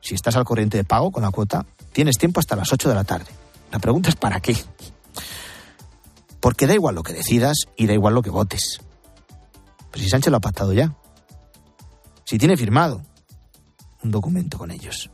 si 0.00 0.14
estás 0.14 0.36
al 0.36 0.44
corriente 0.44 0.76
de 0.76 0.84
pago 0.84 1.12
con 1.12 1.22
la 1.22 1.30
cuota, 1.30 1.64
tienes 1.92 2.16
tiempo 2.18 2.40
hasta 2.40 2.56
las 2.56 2.72
8 2.72 2.88
de 2.88 2.94
la 2.94 3.04
tarde. 3.04 3.30
La 3.70 3.78
pregunta 3.78 4.08
es 4.08 4.16
¿para 4.16 4.40
qué? 4.40 4.56
Porque 6.40 6.66
da 6.66 6.74
igual 6.74 6.94
lo 6.94 7.02
que 7.02 7.12
decidas 7.12 7.56
y 7.76 7.86
da 7.86 7.92
igual 7.92 8.14
lo 8.14 8.22
que 8.22 8.30
votes. 8.30 8.80
Pero 9.90 10.02
si 10.02 10.10
Sánchez 10.10 10.30
lo 10.30 10.38
ha 10.38 10.40
pactado 10.40 10.72
ya. 10.72 10.94
Si 12.30 12.38
tiene 12.38 12.56
firmado 12.56 13.02
un 14.04 14.12
documento 14.12 14.56
con 14.56 14.70
ellos. 14.70 15.10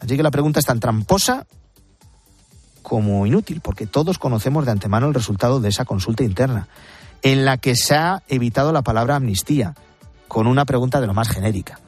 Así 0.00 0.18
que 0.18 0.22
la 0.22 0.30
pregunta 0.30 0.60
es 0.60 0.66
tan 0.66 0.80
tramposa 0.80 1.46
como 2.82 3.24
inútil, 3.24 3.62
porque 3.62 3.86
todos 3.86 4.18
conocemos 4.18 4.66
de 4.66 4.72
antemano 4.72 5.06
el 5.06 5.14
resultado 5.14 5.60
de 5.60 5.70
esa 5.70 5.86
consulta 5.86 6.24
interna, 6.24 6.68
en 7.22 7.46
la 7.46 7.56
que 7.56 7.74
se 7.74 7.94
ha 7.94 8.22
evitado 8.28 8.70
la 8.70 8.82
palabra 8.82 9.16
amnistía, 9.16 9.74
con 10.28 10.46
una 10.46 10.66
pregunta 10.66 11.00
de 11.00 11.06
lo 11.06 11.14
más 11.14 11.30
genérica. 11.30 11.80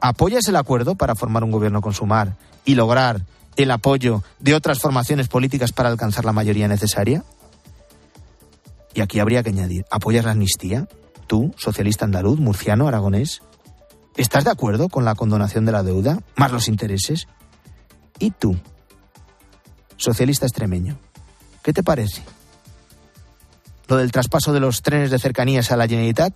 ¿Apoyas 0.00 0.46
el 0.46 0.54
acuerdo 0.54 0.94
para 0.94 1.16
formar 1.16 1.42
un 1.42 1.50
gobierno 1.50 1.80
con 1.80 1.92
Sumar 1.92 2.36
y 2.64 2.76
lograr 2.76 3.22
el 3.56 3.72
apoyo 3.72 4.22
de 4.38 4.54
otras 4.54 4.78
formaciones 4.78 5.26
políticas 5.26 5.72
para 5.72 5.88
alcanzar 5.88 6.24
la 6.24 6.32
mayoría 6.32 6.68
necesaria? 6.68 7.24
Y 8.94 9.00
aquí 9.00 9.18
habría 9.18 9.42
que 9.42 9.50
añadir, 9.50 9.86
¿apoyas 9.90 10.24
la 10.24 10.30
amnistía? 10.30 10.86
Tú, 11.26 11.52
socialista 11.58 12.04
andaluz, 12.04 12.38
murciano, 12.38 12.86
aragonés. 12.86 13.42
¿Estás 14.16 14.44
de 14.44 14.50
acuerdo 14.50 14.88
con 14.88 15.04
la 15.04 15.14
condonación 15.14 15.66
de 15.66 15.72
la 15.72 15.82
deuda, 15.82 16.18
más 16.36 16.50
los 16.50 16.68
intereses? 16.68 17.28
¿Y 18.18 18.30
tú, 18.30 18.56
socialista 19.98 20.46
extremeño, 20.46 20.98
qué 21.62 21.74
te 21.74 21.82
parece? 21.82 22.22
Lo 23.88 23.96
del 23.96 24.12
traspaso 24.12 24.54
de 24.54 24.60
los 24.60 24.80
trenes 24.80 25.10
de 25.10 25.18
cercanías 25.18 25.70
a 25.70 25.76
la 25.76 25.86
Generalitat, 25.86 26.34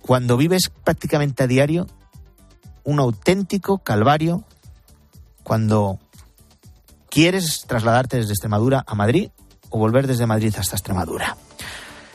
cuando 0.00 0.36
vives 0.36 0.70
prácticamente 0.82 1.44
a 1.44 1.46
diario 1.46 1.86
un 2.82 2.98
auténtico 2.98 3.78
calvario 3.78 4.44
cuando 5.44 5.98
quieres 7.08 7.64
trasladarte 7.66 8.16
desde 8.16 8.32
Extremadura 8.32 8.84
a 8.86 8.94
Madrid 8.94 9.30
o 9.70 9.78
volver 9.78 10.06
desde 10.06 10.26
Madrid 10.26 10.54
hasta 10.58 10.76
Extremadura. 10.76 11.36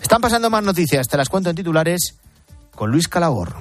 Están 0.02 0.22
pasando 0.22 0.50
más 0.50 0.64
noticias, 0.64 1.08
te 1.08 1.18
las 1.18 1.30
cuento 1.30 1.50
en 1.50 1.56
titulares 1.56 2.16
con 2.76 2.92
Luis 2.92 3.08
Calabor. 3.08 3.56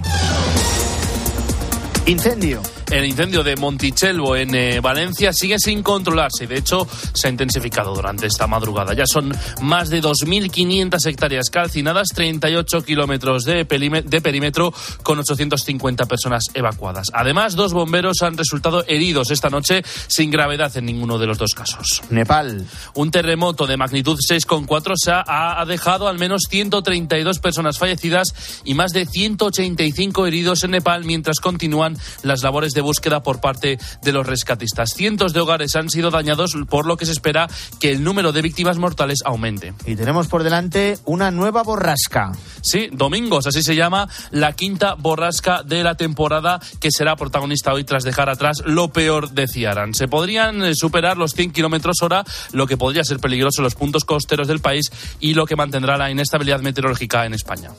Incendio 2.08 2.62
el 2.90 3.04
incendio 3.04 3.42
de 3.42 3.56
Montichelvo 3.56 4.36
en 4.36 4.54
eh, 4.54 4.80
Valencia 4.80 5.32
sigue 5.32 5.58
sin 5.58 5.82
controlarse 5.82 6.44
y 6.44 6.46
de 6.46 6.58
hecho 6.58 6.86
se 7.12 7.26
ha 7.26 7.30
intensificado 7.30 7.94
durante 7.94 8.26
esta 8.26 8.46
madrugada. 8.46 8.94
Ya 8.94 9.06
son 9.06 9.32
más 9.60 9.90
de 9.90 10.02
2.500 10.02 11.06
hectáreas 11.06 11.50
calcinadas, 11.50 12.08
38 12.14 12.82
kilómetros 12.84 13.44
de, 13.44 13.64
de 13.64 14.20
perímetro 14.20 14.72
con 15.02 15.18
850 15.18 16.06
personas 16.06 16.44
evacuadas. 16.54 17.08
Además, 17.12 17.56
dos 17.56 17.72
bomberos 17.72 18.22
han 18.22 18.36
resultado 18.36 18.84
heridos 18.86 19.30
esta 19.30 19.50
noche 19.50 19.82
sin 20.06 20.30
gravedad 20.30 20.74
en 20.76 20.86
ninguno 20.86 21.18
de 21.18 21.26
los 21.26 21.38
dos 21.38 21.54
casos. 21.54 22.02
Nepal. 22.10 22.66
Un 22.94 23.10
terremoto 23.10 23.66
de 23.66 23.76
magnitud 23.76 24.18
6,4 24.18 24.94
se 24.96 25.10
ha, 25.10 25.60
ha 25.60 25.64
dejado 25.66 26.08
al 26.08 26.18
menos 26.18 26.42
132 26.48 27.38
personas 27.38 27.78
fallecidas 27.78 28.62
y 28.64 28.74
más 28.74 28.92
de 28.92 29.06
185 29.06 30.26
heridos 30.26 30.64
en 30.64 30.72
Nepal 30.72 31.04
mientras 31.04 31.40
continúan 31.40 31.96
las 32.22 32.42
labores 32.42 32.72
de 32.72 32.77
de 32.78 32.82
búsqueda 32.82 33.24
por 33.24 33.40
parte 33.40 33.76
de 34.02 34.12
los 34.12 34.24
rescatistas. 34.24 34.94
Cientos 34.94 35.32
de 35.32 35.40
hogares 35.40 35.74
han 35.74 35.90
sido 35.90 36.12
dañados, 36.12 36.54
por 36.70 36.86
lo 36.86 36.96
que 36.96 37.06
se 37.06 37.12
espera 37.12 37.48
que 37.80 37.90
el 37.90 38.04
número 38.04 38.30
de 38.30 38.40
víctimas 38.40 38.78
mortales 38.78 39.18
aumente. 39.24 39.74
Y 39.84 39.96
tenemos 39.96 40.28
por 40.28 40.44
delante 40.44 40.96
una 41.04 41.32
nueva 41.32 41.64
borrasca. 41.64 42.30
Sí, 42.62 42.88
Domingos, 42.92 43.48
así 43.48 43.64
se 43.64 43.74
llama 43.74 44.08
la 44.30 44.52
quinta 44.52 44.94
borrasca 44.94 45.64
de 45.64 45.82
la 45.82 45.96
temporada 45.96 46.60
que 46.78 46.92
será 46.92 47.16
protagonista 47.16 47.72
hoy 47.72 47.82
tras 47.82 48.04
dejar 48.04 48.30
atrás 48.30 48.62
lo 48.64 48.92
peor 48.92 49.30
de 49.30 49.48
Ciaran. 49.48 49.92
Se 49.92 50.06
podrían 50.06 50.62
eh, 50.62 50.74
superar 50.76 51.16
los 51.16 51.32
100 51.32 51.50
kilómetros 51.50 51.96
hora, 52.02 52.24
lo 52.52 52.68
que 52.68 52.76
podría 52.76 53.02
ser 53.02 53.18
peligroso 53.18 53.60
en 53.60 53.64
los 53.64 53.74
puntos 53.74 54.04
costeros 54.04 54.46
del 54.46 54.60
país 54.60 54.92
y 55.18 55.34
lo 55.34 55.46
que 55.46 55.56
mantendrá 55.56 55.96
la 55.96 56.12
inestabilidad 56.12 56.60
meteorológica 56.60 57.26
en 57.26 57.34
España. 57.34 57.70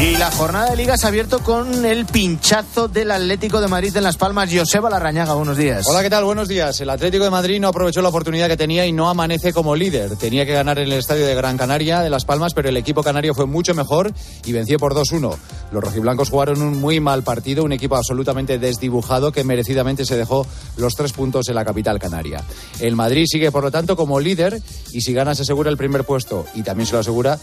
Y 0.00 0.16
la 0.16 0.30
jornada 0.30 0.70
de 0.70 0.76
liga 0.76 0.96
se 0.96 1.04
ha 1.04 1.10
abierto 1.10 1.40
con 1.40 1.84
el 1.84 2.06
pinchazo 2.06 2.88
del 2.88 3.10
Atlético 3.10 3.60
de 3.60 3.68
Madrid 3.68 3.94
en 3.94 4.02
Las 4.02 4.16
Palmas. 4.16 4.48
Joseba 4.50 4.88
Larrañaga, 4.88 5.34
buenos 5.34 5.58
días. 5.58 5.86
Hola, 5.86 6.02
¿qué 6.02 6.08
tal? 6.08 6.24
Buenos 6.24 6.48
días. 6.48 6.80
El 6.80 6.88
Atlético 6.88 7.24
de 7.24 7.30
Madrid 7.30 7.60
no 7.60 7.68
aprovechó 7.68 8.00
la 8.00 8.08
oportunidad 8.08 8.48
que 8.48 8.56
tenía 8.56 8.86
y 8.86 8.92
no 8.92 9.10
amanece 9.10 9.52
como 9.52 9.76
líder. 9.76 10.16
Tenía 10.16 10.46
que 10.46 10.54
ganar 10.54 10.78
en 10.78 10.86
el 10.86 10.94
estadio 10.94 11.26
de 11.26 11.34
Gran 11.34 11.58
Canaria 11.58 12.00
de 12.00 12.08
Las 12.08 12.24
Palmas, 12.24 12.54
pero 12.54 12.70
el 12.70 12.78
equipo 12.78 13.02
canario 13.02 13.34
fue 13.34 13.44
mucho 13.44 13.74
mejor 13.74 14.10
y 14.46 14.52
venció 14.52 14.78
por 14.78 14.94
2-1. 14.94 15.36
Los 15.70 15.84
rojiblancos 15.84 16.30
jugaron 16.30 16.62
un 16.62 16.80
muy 16.80 16.98
mal 16.98 17.22
partido, 17.22 17.62
un 17.62 17.72
equipo 17.72 17.96
absolutamente 17.96 18.58
desdibujado 18.58 19.32
que 19.32 19.44
merecidamente 19.44 20.06
se 20.06 20.16
dejó 20.16 20.46
los 20.78 20.94
tres 20.94 21.12
puntos 21.12 21.46
en 21.50 21.56
la 21.56 21.64
capital 21.66 21.98
canaria. 21.98 22.42
El 22.80 22.96
Madrid 22.96 23.26
sigue, 23.30 23.52
por 23.52 23.64
lo 23.64 23.70
tanto, 23.70 23.96
como 23.96 24.18
líder 24.18 24.62
y 24.94 25.02
si 25.02 25.12
gana 25.12 25.34
se 25.34 25.42
asegura 25.42 25.68
el 25.68 25.76
primer 25.76 26.04
puesto 26.04 26.46
y 26.54 26.62
también 26.62 26.86
se 26.86 26.94
lo 26.94 27.00
asegura 27.00 27.38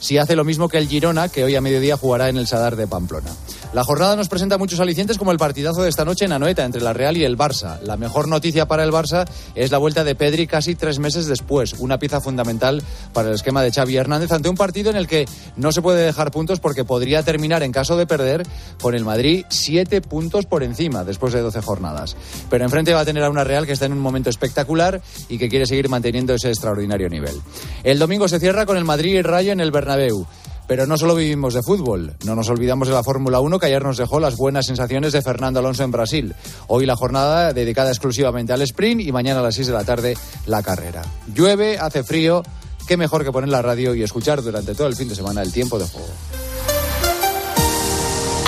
si 0.00 0.18
hace 0.18 0.36
lo 0.36 0.44
mismo 0.44 0.68
que 0.68 0.78
el 0.78 0.88
Girona, 0.88 1.28
que 1.28 1.44
hoy 1.44 1.54
a 1.54 1.60
mediodía 1.60 1.96
jugará 1.96 2.28
en 2.28 2.36
el 2.36 2.46
Sadar 2.46 2.76
de 2.76 2.86
Pamplona. 2.86 3.30
La 3.72 3.84
jornada 3.84 4.16
nos 4.16 4.28
presenta 4.28 4.58
muchos 4.58 4.80
alicientes 4.80 5.18
como 5.18 5.32
el 5.32 5.38
partidazo 5.38 5.82
de 5.82 5.88
esta 5.88 6.04
noche 6.04 6.24
en 6.24 6.32
Anoeta 6.32 6.64
entre 6.64 6.80
la 6.80 6.92
Real 6.92 7.16
y 7.16 7.24
el 7.24 7.36
Barça. 7.36 7.80
La 7.82 7.96
mejor 7.96 8.28
noticia 8.28 8.66
para 8.66 8.84
el 8.84 8.90
Barça 8.90 9.26
es 9.54 9.70
la 9.70 9.78
vuelta 9.78 10.04
de 10.04 10.14
Pedri 10.14 10.46
casi 10.46 10.74
tres 10.74 10.98
meses 10.98 11.26
después, 11.26 11.74
una 11.78 11.98
pieza 11.98 12.20
fundamental 12.20 12.82
para 13.12 13.28
el 13.28 13.34
esquema 13.34 13.62
de 13.62 13.72
Xavi 13.72 13.96
Hernández 13.96 14.32
ante 14.32 14.48
un 14.48 14.56
partido 14.56 14.90
en 14.90 14.96
el 14.96 15.06
que 15.06 15.26
no 15.56 15.72
se 15.72 15.82
puede 15.82 16.06
dejar 16.06 16.30
puntos 16.30 16.60
porque 16.60 16.84
podría 16.84 17.22
terminar 17.22 17.62
en 17.62 17.72
caso 17.72 17.96
de 17.96 18.06
perder 18.06 18.44
con 18.80 18.94
el 18.94 19.04
Madrid 19.04 19.44
siete 19.50 20.00
puntos 20.00 20.46
por 20.46 20.62
encima 20.62 21.04
después 21.04 21.32
de 21.32 21.40
12 21.40 21.60
jornadas. 21.60 22.16
Pero 22.48 22.64
enfrente 22.64 22.94
va 22.94 23.00
a 23.00 23.04
tener 23.04 23.24
a 23.24 23.30
una 23.30 23.44
Real 23.44 23.66
que 23.66 23.72
está 23.72 23.86
en 23.86 23.92
un 23.92 24.00
momento 24.00 24.30
espectacular 24.30 25.02
y 25.28 25.38
que 25.38 25.48
quiere 25.48 25.66
seguir 25.66 25.88
manteniendo 25.88 26.34
ese 26.34 26.48
extraordinario 26.48 27.08
nivel. 27.08 27.40
El 27.84 27.98
domingo 27.98 28.28
se 28.28 28.40
cierra 28.40 28.64
con 28.64 28.76
el 28.76 28.84
Madrid 28.84 29.16
y 29.16 29.22
Rayo 29.22 29.52
en 29.52 29.60
el 29.60 29.70
Bernabéu. 29.86 30.26
Pero 30.66 30.84
no 30.88 30.98
solo 30.98 31.14
vivimos 31.14 31.54
de 31.54 31.62
fútbol, 31.62 32.16
no 32.24 32.34
nos 32.34 32.48
olvidamos 32.48 32.88
de 32.88 32.94
la 32.94 33.04
Fórmula 33.04 33.38
1 33.38 33.60
que 33.60 33.66
ayer 33.66 33.84
nos 33.84 33.96
dejó 33.96 34.18
las 34.18 34.36
buenas 34.36 34.66
sensaciones 34.66 35.12
de 35.12 35.22
Fernando 35.22 35.60
Alonso 35.60 35.84
en 35.84 35.92
Brasil. 35.92 36.34
Hoy 36.66 36.86
la 36.86 36.96
jornada 36.96 37.52
dedicada 37.52 37.90
exclusivamente 37.90 38.52
al 38.52 38.62
sprint 38.62 39.02
y 39.02 39.12
mañana 39.12 39.38
a 39.38 39.42
las 39.44 39.54
6 39.54 39.68
de 39.68 39.72
la 39.72 39.84
tarde 39.84 40.18
la 40.46 40.64
carrera. 40.64 41.02
Llueve, 41.32 41.78
hace 41.78 42.02
frío, 42.02 42.42
qué 42.88 42.96
mejor 42.96 43.24
que 43.24 43.30
poner 43.30 43.48
la 43.48 43.62
radio 43.62 43.94
y 43.94 44.02
escuchar 44.02 44.42
durante 44.42 44.74
todo 44.74 44.88
el 44.88 44.96
fin 44.96 45.08
de 45.08 45.14
semana 45.14 45.40
el 45.40 45.52
tiempo 45.52 45.78
de 45.78 45.86
juego. 45.86 46.08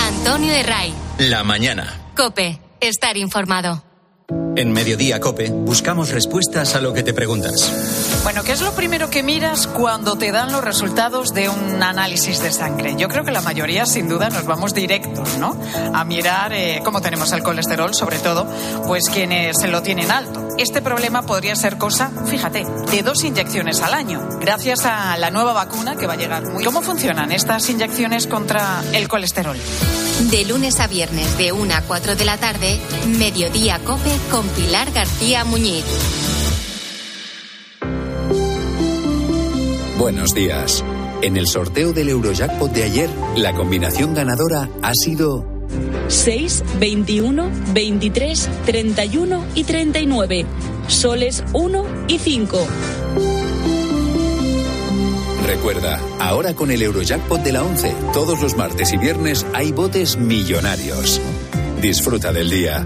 Antonio 0.01 0.51
de 0.51 0.63
Ray. 0.63 0.93
La 1.19 1.45
mañana. 1.45 2.11
Cope, 2.17 2.59
estar 2.81 3.15
informado. 3.15 3.85
En 4.57 4.73
Mediodía 4.73 5.21
Cope 5.21 5.49
buscamos 5.51 6.09
respuestas 6.09 6.75
a 6.75 6.81
lo 6.81 6.93
que 6.93 7.01
te 7.01 7.13
preguntas. 7.13 7.71
Bueno, 8.23 8.43
¿qué 8.43 8.51
es 8.51 8.61
lo 8.61 8.73
primero 8.73 9.09
que 9.09 9.23
miras 9.23 9.65
cuando 9.65 10.17
te 10.17 10.31
dan 10.31 10.51
los 10.51 10.63
resultados 10.63 11.33
de 11.33 11.49
un 11.49 11.81
análisis 11.81 12.41
de 12.41 12.51
sangre? 12.51 12.95
Yo 12.97 13.07
creo 13.07 13.23
que 13.23 13.31
la 13.31 13.41
mayoría, 13.41 13.85
sin 13.85 14.07
duda, 14.07 14.29
nos 14.29 14.45
vamos 14.45 14.73
directos, 14.73 15.37
¿no? 15.37 15.57
A 15.93 16.03
mirar 16.03 16.53
eh, 16.53 16.81
cómo 16.83 17.01
tenemos 17.01 17.31
el 17.31 17.41
colesterol, 17.41 17.93
sobre 17.93 18.19
todo, 18.19 18.45
pues 18.85 19.05
quienes 19.09 19.57
se 19.59 19.69
lo 19.69 19.81
tienen 19.81 20.11
alto. 20.11 20.49
Este 20.57 20.81
problema 20.81 21.21
podría 21.23 21.55
ser 21.55 21.77
cosa, 21.77 22.11
fíjate, 22.25 22.65
de 22.91 23.03
dos 23.03 23.23
inyecciones 23.23 23.81
al 23.81 23.93
año, 23.93 24.27
gracias 24.39 24.85
a 24.85 25.17
la 25.17 25.31
nueva 25.31 25.53
vacuna 25.53 25.95
que 25.95 26.05
va 26.05 26.13
a 26.13 26.17
llegar. 26.17 26.43
Muy... 26.45 26.63
¿Cómo 26.63 26.81
funcionan 26.81 27.31
estas 27.31 27.69
inyecciones 27.69 28.27
contra 28.27 28.83
el 28.91 29.07
colesterol? 29.07 29.57
De 30.29 30.43
lunes 30.43 30.81
a 30.81 30.87
viernes, 30.87 31.37
de 31.37 31.53
1 31.53 31.73
a 31.73 31.81
4 31.81 32.15
de 32.17 32.25
la 32.25 32.37
tarde, 32.37 32.79
Mediodía 33.07 33.79
Cope 33.79 34.11
con 34.29 34.45
Pilar 34.49 34.91
García 34.91 35.45
Muñiz. 35.45 35.85
Buenos 39.99 40.33
días. 40.33 40.81
En 41.21 41.35
el 41.35 41.45
sorteo 41.45 41.91
del 41.91 42.07
Eurojackpot 42.07 42.71
de 42.71 42.83
ayer, 42.83 43.09
la 43.35 43.53
combinación 43.53 44.13
ganadora 44.13 44.69
ha 44.81 44.93
sido 44.93 45.45
6, 46.07 46.63
21, 46.79 47.51
23, 47.73 48.49
31 48.65 49.45
y 49.55 49.65
39. 49.65 50.45
Soles 50.87 51.43
1 51.51 51.85
y 52.07 52.17
5. 52.17 52.67
Recuerda, 55.45 55.99
ahora 56.21 56.53
con 56.53 56.71
el 56.71 56.81
Eurojackpot 56.81 57.43
de 57.43 57.51
la 57.51 57.63
11, 57.65 57.93
todos 58.13 58.41
los 58.41 58.55
martes 58.55 58.93
y 58.93 58.97
viernes 58.97 59.45
hay 59.53 59.73
botes 59.73 60.15
millonarios. 60.15 61.19
Disfruta 61.81 62.31
del 62.31 62.49
día. 62.49 62.85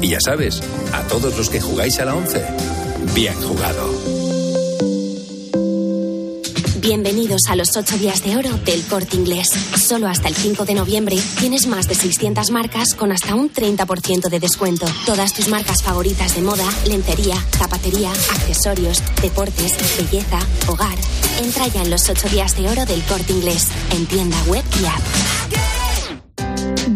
Y 0.00 0.10
ya 0.10 0.20
sabes, 0.20 0.62
a 0.92 1.02
todos 1.08 1.36
los 1.36 1.50
que 1.50 1.60
jugáis 1.60 1.98
a 1.98 2.04
la 2.04 2.14
11, 2.14 2.40
bien 3.16 3.34
jugado. 3.34 4.01
Bienvenidos 6.82 7.42
a 7.48 7.54
los 7.54 7.76
8 7.76 7.96
días 7.98 8.24
de 8.24 8.36
oro 8.36 8.50
del 8.64 8.84
corte 8.86 9.14
inglés. 9.14 9.50
Solo 9.50 10.08
hasta 10.08 10.26
el 10.26 10.34
5 10.34 10.64
de 10.64 10.74
noviembre 10.74 11.16
tienes 11.38 11.68
más 11.68 11.86
de 11.86 11.94
600 11.94 12.50
marcas 12.50 12.94
con 12.94 13.12
hasta 13.12 13.36
un 13.36 13.52
30% 13.52 14.28
de 14.28 14.40
descuento. 14.40 14.86
Todas 15.06 15.32
tus 15.32 15.46
marcas 15.46 15.80
favoritas 15.80 16.34
de 16.34 16.42
moda, 16.42 16.68
lencería, 16.88 17.36
zapatería, 17.56 18.10
accesorios, 18.10 19.00
deportes, 19.22 19.76
belleza, 19.96 20.40
hogar. 20.66 20.98
Entra 21.40 21.68
ya 21.68 21.82
en 21.82 21.90
los 21.90 22.10
8 22.10 22.28
días 22.30 22.56
de 22.56 22.68
oro 22.68 22.84
del 22.84 23.02
corte 23.04 23.32
inglés, 23.32 23.68
en 23.92 24.04
tienda 24.06 24.42
web 24.48 24.64
y 24.82 24.84
app. 24.84 25.31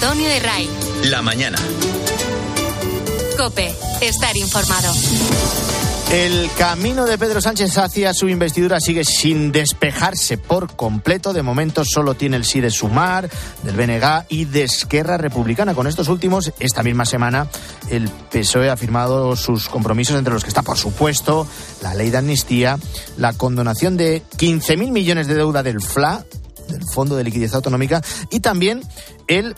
Antonio 0.00 0.28
de 0.28 0.38
Ray. 0.38 0.70
La 1.10 1.22
mañana. 1.22 1.58
Cope, 3.36 3.74
estar 4.00 4.36
informado. 4.36 4.92
El 6.12 6.48
camino 6.56 7.04
de 7.04 7.18
Pedro 7.18 7.40
Sánchez 7.40 7.76
hacia 7.78 8.14
su 8.14 8.28
investidura 8.28 8.78
sigue 8.78 9.02
sin 9.04 9.50
despejarse 9.50 10.38
por 10.38 10.76
completo. 10.76 11.32
De 11.32 11.42
momento 11.42 11.84
solo 11.84 12.14
tiene 12.14 12.36
el 12.36 12.44
sí 12.44 12.60
de 12.60 12.70
Sumar, 12.70 13.28
del 13.64 13.74
BNG 13.74 14.26
y 14.28 14.44
de 14.44 14.62
Esquerra 14.62 15.16
Republicana. 15.16 15.74
Con 15.74 15.88
estos 15.88 16.06
últimos, 16.06 16.52
esta 16.60 16.84
misma 16.84 17.04
semana, 17.04 17.48
el 17.90 18.08
PSOE 18.08 18.70
ha 18.70 18.76
firmado 18.76 19.34
sus 19.34 19.68
compromisos, 19.68 20.16
entre 20.16 20.32
los 20.32 20.44
que 20.44 20.50
está, 20.50 20.62
por 20.62 20.78
supuesto, 20.78 21.44
la 21.82 21.94
ley 21.94 22.10
de 22.10 22.18
amnistía, 22.18 22.78
la 23.16 23.32
condonación 23.32 23.96
de 23.96 24.22
15.000 24.36 24.92
millones 24.92 25.26
de 25.26 25.34
deuda 25.34 25.64
del 25.64 25.80
FLA, 25.80 26.24
del 26.68 26.84
Fondo 26.84 27.16
de 27.16 27.24
Liquidez 27.24 27.52
Autonómica, 27.54 28.00
y 28.30 28.40
también 28.40 28.82
el 29.26 29.56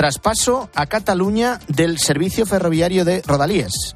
traspaso 0.00 0.70
a 0.74 0.86
Cataluña 0.86 1.60
del 1.68 1.98
servicio 1.98 2.46
ferroviario 2.46 3.04
de 3.04 3.20
Rodalíes. 3.20 3.94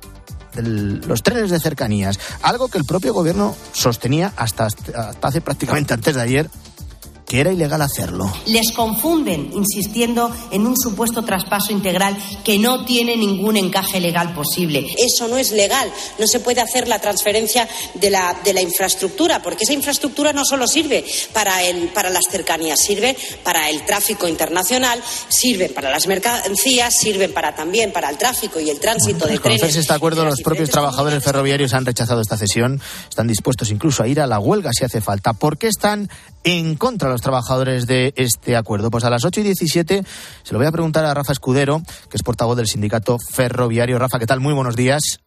los 0.55 1.23
trenes 1.23 1.49
de 1.49 1.59
cercanías, 1.59 2.21
algo 2.43 2.69
que 2.69 2.77
el 2.77 2.85
propio 2.85 3.15
gobierno 3.15 3.57
sostenía 3.73 4.31
hasta, 4.37 4.67
hasta 4.67 5.27
hace 5.27 5.41
prácticamente 5.41 5.95
antes 5.95 6.15
de 6.15 6.21
ayer 6.21 6.51
que 7.27 7.41
era 7.41 7.53
ilegal 7.53 7.83
hacerlo. 7.83 8.31
Les 8.47 8.73
confunden 8.73 9.51
insistiendo 9.55 10.31
en 10.51 10.67
un 10.67 10.77
supuesto 10.77 11.23
traspaso 11.23 11.73
integral 11.73 12.17
que 12.45 12.59
no 12.59 12.85
tiene 12.85 13.17
ningún 13.17 13.57
encaje 13.57 14.01
legal 14.01 14.35
posible. 14.35 14.87
Eso 14.99 15.29
no 15.29 15.39
es 15.39 15.53
legal. 15.53 15.91
No 16.19 16.27
se 16.27 16.41
puede 16.41 16.61
hacer 16.61 16.89
la 16.89 17.01
transferencia 17.01 17.69
de 17.95 18.11
la, 18.11 18.39
de 18.45 18.53
la 18.53 18.61
infraestructura, 18.61 19.43
porque 19.43 19.65
esa 19.65 19.73
infraestructura 19.73 20.33
no 20.33 20.45
solo 20.45 20.67
sirve 20.67 21.05
para, 21.33 21.63
el, 21.63 21.89
para 21.89 22.11
las 22.11 22.25
cercanías, 22.31 22.79
sirve 22.81 23.17
para 23.43 23.71
el 23.71 23.85
tráfico 23.85 24.29
internacional, 24.29 25.03
sirve 25.29 25.69
para 25.69 25.91
las 25.91 26.07
mercancías, 26.07 26.95
sirve 26.95 27.29
para, 27.29 27.55
también 27.55 27.93
para 27.93 28.11
el 28.11 28.19
tráfico 28.19 28.61
y 28.61 28.71
el 28.71 28.81
tránsito 28.81 29.27
de 29.27 29.39
trenes. 29.39 29.77
Este 29.77 29.93
acuerdo, 29.93 30.25
los 30.25 30.41
propios 30.43 30.71
trabajadores 30.71 31.23
ferroviarios 31.23 31.73
han 31.75 31.87
rechazado 31.87 32.21
esta 32.21 32.37
cesión. 32.37 32.81
Están 33.09 33.27
dispuestos 33.27 33.71
incluso 33.71 34.03
a 34.03 34.09
ir 34.09 34.21
a 34.21 34.27
la 34.27 34.39
huelga 34.39 34.71
si 34.73 34.85
hace 34.85 35.01
falta. 35.01 35.33
¿Por 35.33 35.59
qué 35.59 35.69
están 35.69 36.11
en 36.45 36.77
contra 36.77 37.09
de 37.09 37.15
los 37.15 37.23
trabajadores 37.23 37.87
de 37.87 38.15
este 38.17 38.57
acuerdo? 38.57 38.91
Pues 38.91 39.05
a 39.05 39.11
las 39.11 39.25
8 39.25 39.41
y 39.41 39.45
17 39.45 40.05
se 40.43 40.53
lo 40.53 40.59
voy 40.59 40.67
a 40.67 40.73
preguntar 40.73 41.05
a 41.05 41.15
Rafa 41.15 41.33
Escudero, 41.33 41.83
que 42.09 42.17
es 42.17 42.23
portavoz 42.23 42.57
del 42.57 42.69
sindicato 42.69 43.19
ferroviario. 43.19 43.99
Rafa, 43.99 44.19
¿qué 44.19 44.27
tal? 44.27 44.41
Muy 44.41 44.55
buenos 44.55 44.77
días. 44.77 45.19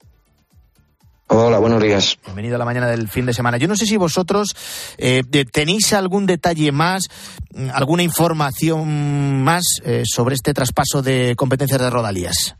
Hola, 1.30 1.60
buenos 1.60 1.84
días. 1.84 2.18
Bienvenido 2.24 2.56
a 2.56 2.60
la 2.60 2.64
mañana 2.64 2.88
del 2.88 3.10
fin 3.10 3.26
de 3.26 3.34
semana. 3.34 3.58
Yo 3.58 3.68
no 3.68 3.76
sé 3.76 3.86
si 3.86 3.98
vosotros 3.98 4.56
eh, 4.98 5.24
tenéis 5.52 5.92
algún 5.92 6.26
detalle 6.26 6.72
más, 6.72 7.04
alguna 7.74 8.04
información 8.04 9.44
más 9.44 9.64
eh, 9.84 10.04
sobre 10.06 10.36
este 10.36 10.54
traspaso 10.54 11.02
de 11.02 11.36
competencias 11.36 11.82
de 11.82 11.90
Rodalías. 11.90 12.56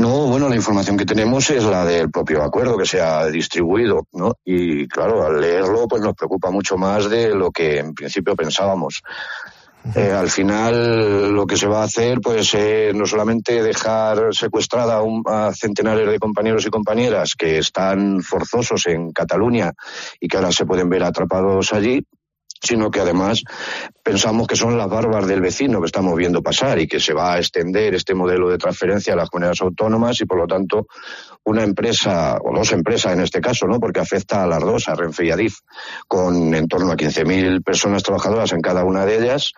No, 0.00 0.28
bueno, 0.28 0.48
la 0.48 0.56
información 0.56 0.96
que 0.96 1.04
tenemos 1.04 1.50
es 1.50 1.62
la 1.62 1.84
del 1.84 2.10
propio 2.10 2.42
acuerdo 2.42 2.78
que 2.78 2.86
se 2.86 3.02
ha 3.02 3.26
distribuido, 3.26 4.06
¿no? 4.14 4.32
Y 4.46 4.88
claro, 4.88 5.26
al 5.26 5.38
leerlo, 5.38 5.86
pues 5.86 6.00
nos 6.00 6.14
preocupa 6.14 6.50
mucho 6.50 6.78
más 6.78 7.10
de 7.10 7.34
lo 7.34 7.50
que 7.50 7.80
en 7.80 7.92
principio 7.92 8.34
pensábamos. 8.34 9.02
Eh, 9.94 10.10
al 10.10 10.30
final 10.30 11.34
lo 11.34 11.46
que 11.46 11.58
se 11.58 11.66
va 11.66 11.82
a 11.82 11.84
hacer 11.84 12.20
pues 12.20 12.52
eh, 12.54 12.92
no 12.94 13.06
solamente 13.06 13.62
dejar 13.62 14.34
secuestrada 14.34 14.96
a, 14.96 15.02
un, 15.02 15.22
a, 15.26 15.52
centenares 15.54 16.10
de 16.10 16.18
compañeros 16.18 16.66
y 16.66 16.70
compañeras 16.70 17.34
que 17.34 17.58
están 17.58 18.22
forzosos 18.22 18.86
en 18.86 19.12
Cataluña 19.12 19.72
y 20.18 20.28
que 20.28 20.36
ahora 20.38 20.52
se 20.52 20.64
pueden 20.64 20.88
ver 20.88 21.02
atrapados 21.02 21.74
allí, 21.74 22.06
sino 22.60 22.90
que 22.90 23.00
además 23.00 23.42
pensamos 24.02 24.46
que 24.46 24.56
son 24.56 24.76
las 24.76 24.88
barbas 24.88 25.26
del 25.26 25.40
vecino 25.40 25.80
que 25.80 25.86
estamos 25.86 26.16
viendo 26.16 26.42
pasar 26.42 26.78
y 26.78 26.86
que 26.86 27.00
se 27.00 27.14
va 27.14 27.34
a 27.34 27.38
extender 27.38 27.94
este 27.94 28.14
modelo 28.14 28.48
de 28.48 28.58
transferencia 28.58 29.14
a 29.14 29.16
las 29.16 29.30
comunidades 29.30 29.62
autónomas 29.62 30.20
y 30.20 30.26
por 30.26 30.38
lo 30.38 30.46
tanto 30.46 30.86
una 31.44 31.62
empresa 31.62 32.36
o 32.42 32.54
dos 32.54 32.72
empresas 32.72 33.12
en 33.12 33.20
este 33.20 33.40
caso, 33.40 33.66
¿no? 33.66 33.80
Porque 33.80 34.00
afecta 34.00 34.42
a 34.42 34.46
las 34.46 34.60
dos, 34.60 34.88
a 34.88 34.94
Renfe 34.94 35.24
y 35.24 35.30
Adif, 35.30 35.58
con 36.06 36.54
en 36.54 36.68
torno 36.68 36.92
a 36.92 36.96
15.000 36.96 37.64
personas 37.64 38.02
trabajadoras 38.02 38.52
en 38.52 38.60
cada 38.60 38.84
una 38.84 39.06
de 39.06 39.18
ellas, 39.18 39.52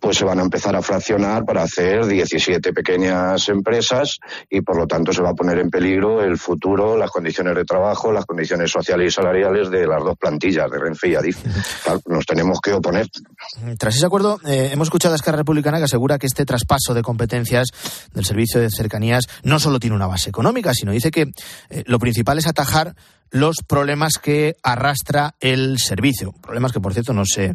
pues 0.00 0.16
se 0.16 0.24
van 0.24 0.38
a 0.38 0.42
empezar 0.42 0.74
a 0.74 0.82
fraccionar 0.82 1.44
para 1.44 1.62
hacer 1.62 2.06
17 2.06 2.72
pequeñas 2.72 3.48
empresas 3.48 4.18
y 4.48 4.62
por 4.62 4.76
lo 4.76 4.86
tanto 4.86 5.12
se 5.12 5.22
va 5.22 5.30
a 5.30 5.34
poner 5.34 5.58
en 5.58 5.70
peligro 5.70 6.22
el 6.22 6.38
futuro, 6.38 6.96
las 6.96 7.10
condiciones 7.10 7.54
de 7.54 7.64
trabajo, 7.64 8.10
las 8.10 8.24
condiciones 8.24 8.70
sociales 8.70 9.12
y 9.12 9.14
salariales 9.14 9.70
de 9.70 9.86
las 9.86 10.02
dos 10.02 10.16
plantillas, 10.16 10.70
de 10.70 10.78
Renfe 10.78 11.08
y 11.08 11.14
Adif. 11.14 11.38
Nos 12.06 12.24
tenemos 12.26 12.60
que 12.60 12.72
oponer. 12.72 13.08
Tras 13.78 13.96
ese 13.96 14.06
acuerdo, 14.06 14.40
eh, 14.46 14.70
hemos 14.72 14.88
escuchado 14.88 15.14
a 15.14 15.16
Esquerra 15.16 15.38
Republicana 15.38 15.78
que 15.78 15.84
asegura 15.84 16.18
que 16.18 16.26
este 16.26 16.44
traspaso 16.44 16.94
de 16.94 17.02
competencias 17.02 17.68
del 18.14 18.24
servicio 18.24 18.60
de 18.60 18.70
cercanías 18.70 19.26
no 19.42 19.58
solo 19.58 19.78
tiene 19.78 19.96
una 19.96 20.06
base 20.06 20.30
económica, 20.30 20.72
sino 20.74 20.92
dice 20.92 21.10
que 21.10 21.32
eh, 21.68 21.84
lo 21.86 21.98
principal 21.98 22.38
es 22.38 22.46
atajar 22.46 22.94
los 23.30 23.56
problemas 23.66 24.14
que 24.20 24.56
arrastra 24.62 25.34
el 25.40 25.78
servicio. 25.78 26.32
Problemas 26.42 26.72
que, 26.72 26.80
por 26.80 26.92
cierto, 26.92 27.12
no 27.12 27.24
se 27.24 27.54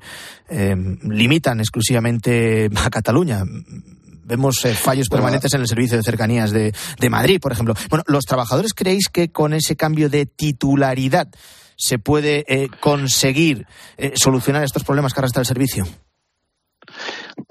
eh, 0.50 0.76
limitan 1.04 1.60
exclusivamente 1.60 2.70
a 2.76 2.90
Cataluña 2.90 3.44
vemos 4.26 4.66
eh, 4.66 4.74
fallos 4.74 5.08
permanentes 5.08 5.54
en 5.54 5.62
el 5.62 5.68
servicio 5.68 5.98
de 5.98 6.04
cercanías 6.04 6.52
de, 6.52 6.74
de, 7.00 7.10
Madrid, 7.10 7.40
por 7.40 7.52
ejemplo. 7.52 7.76
Bueno, 7.90 8.04
¿los 8.08 8.26
trabajadores 8.26 8.74
creéis 8.74 9.08
que 9.10 9.32
con 9.32 9.54
ese 9.54 9.76
cambio 9.76 10.10
de 10.10 10.26
titularidad 10.26 11.28
se 11.78 12.00
puede 12.00 12.46
eh, 12.48 12.70
conseguir 12.80 13.68
eh, 13.98 14.14
solucionar 14.16 14.64
estos 14.64 14.84
problemas 14.84 15.14
que 15.14 15.20
arrastra 15.20 15.42
el 15.42 15.46
servicio? 15.46 15.88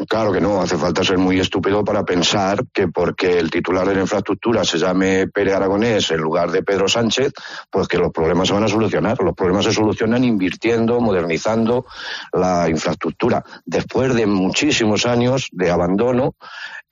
Claro 0.09 0.33
que 0.33 0.41
no, 0.41 0.61
hace 0.61 0.77
falta 0.77 1.05
ser 1.05 1.19
muy 1.19 1.39
estúpido 1.41 1.85
para 1.85 2.05
pensar 2.05 2.65
que 2.73 2.89
porque 2.89 3.39
el 3.39 3.51
titular 3.51 3.87
de 3.87 3.95
la 3.95 4.01
infraestructura 4.03 4.65
se 4.65 4.79
llame 4.79 5.29
Pere 5.29 5.53
Aragonés 5.53 6.11
en 6.11 6.21
lugar 6.21 6.51
de 6.51 6.63
Pedro 6.63 6.89
Sánchez, 6.89 7.33
pues 7.71 7.87
que 7.87 7.99
los 7.99 8.13
problemas 8.13 8.49
se 8.49 8.55
van 8.55 8.65
a 8.65 8.69
solucionar. 8.69 9.19
Los 9.21 9.35
problemas 9.35 9.65
se 9.65 9.73
solucionan 9.73 10.25
invirtiendo, 10.25 11.01
modernizando 11.01 11.87
la 12.33 12.69
infraestructura. 12.69 13.45
Después 13.65 14.15
de 14.15 14.27
muchísimos 14.27 15.07
años 15.07 15.49
de 15.53 15.71
abandono, 15.71 16.35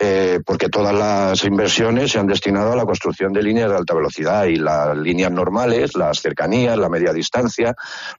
eh, 0.04 0.40
porque 0.44 0.68
todas 0.68 0.92
las 0.92 1.44
inversiones 1.44 2.10
se 2.10 2.18
han 2.18 2.26
destinado 2.26 2.72
a 2.72 2.76
la 2.76 2.84
construcción 2.84 3.32
de 3.32 3.40
líneas 3.40 3.70
de 3.70 3.76
alta 3.76 3.94
velocidad 3.94 4.46
y 4.46 4.56
las 4.56 4.96
líneas 4.96 5.30
normales, 5.30 5.94
las 5.94 6.18
cercanías, 6.20 6.76
la 6.76 6.88
media 6.88 7.12
distancia, 7.12 7.72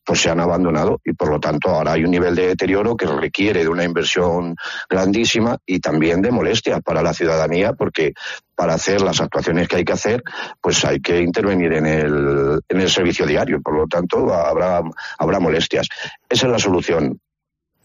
pues 0.06 0.22
se 0.22 0.30
han 0.30 0.40
abandonado 0.40 1.02
y 1.04 1.12
por 1.12 1.28
lo 1.30 1.42
tanto 1.42 1.72
ahora 1.72 1.92
hay 1.92 2.06
un 2.06 2.12
nivel 2.12 2.36
de 2.36 2.48
deterioro 2.48 2.96
que 2.96 3.06
requiere 3.06 3.64
de 3.64 3.68
una 3.68 3.84
inversión 3.84 4.56
grandísima 4.90 5.58
y 5.66 5.82
también 5.82 6.22
de 6.22 6.32
molestias 6.32 6.80
para 6.82 7.02
la 7.02 7.14
ciudadanía 7.14 7.74
porque 7.74 8.14
para 8.56 8.76
hacer 8.76 9.02
las 9.02 9.20
actuaciones 9.20 9.68
que 9.68 9.76
hay 9.76 9.84
que 9.84 9.92
hacer, 9.92 10.24
pues 10.62 10.86
hay 10.86 11.02
que 11.02 11.20
intervenir 11.20 11.74
en 11.74 11.86
el, 11.86 12.90
servicio 12.90 13.26
diario. 13.26 13.62
Por 13.62 13.76
lo 13.76 13.88
tanto, 13.88 14.34
habrá, 14.34 14.82
habrá 15.18 15.40
molestias. 15.42 15.90
Esa 16.30 16.46
es 16.46 16.52
la 16.54 16.60
solución. 16.60 17.20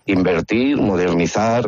Invertir, 0.05 0.77
modernizar 0.77 1.67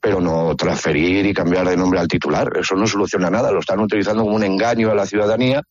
pero 0.00 0.20
no 0.20 0.54
transferir 0.56 1.26
y 1.26 1.34
cambiar 1.34 1.68
de 1.68 1.76
nombre 1.76 2.00
al 2.00 2.08
titular. 2.08 2.50
Eso 2.56 2.74
no 2.74 2.86
soluciona 2.86 3.30
nada, 3.30 3.50
lo 3.50 3.60
están 3.60 3.80
utilizando 3.80 4.22
como 4.22 4.36
un 4.36 4.44
engaño 4.44 4.90
a 4.90 4.94
la 4.94 5.06
ciudadanía 5.06 5.62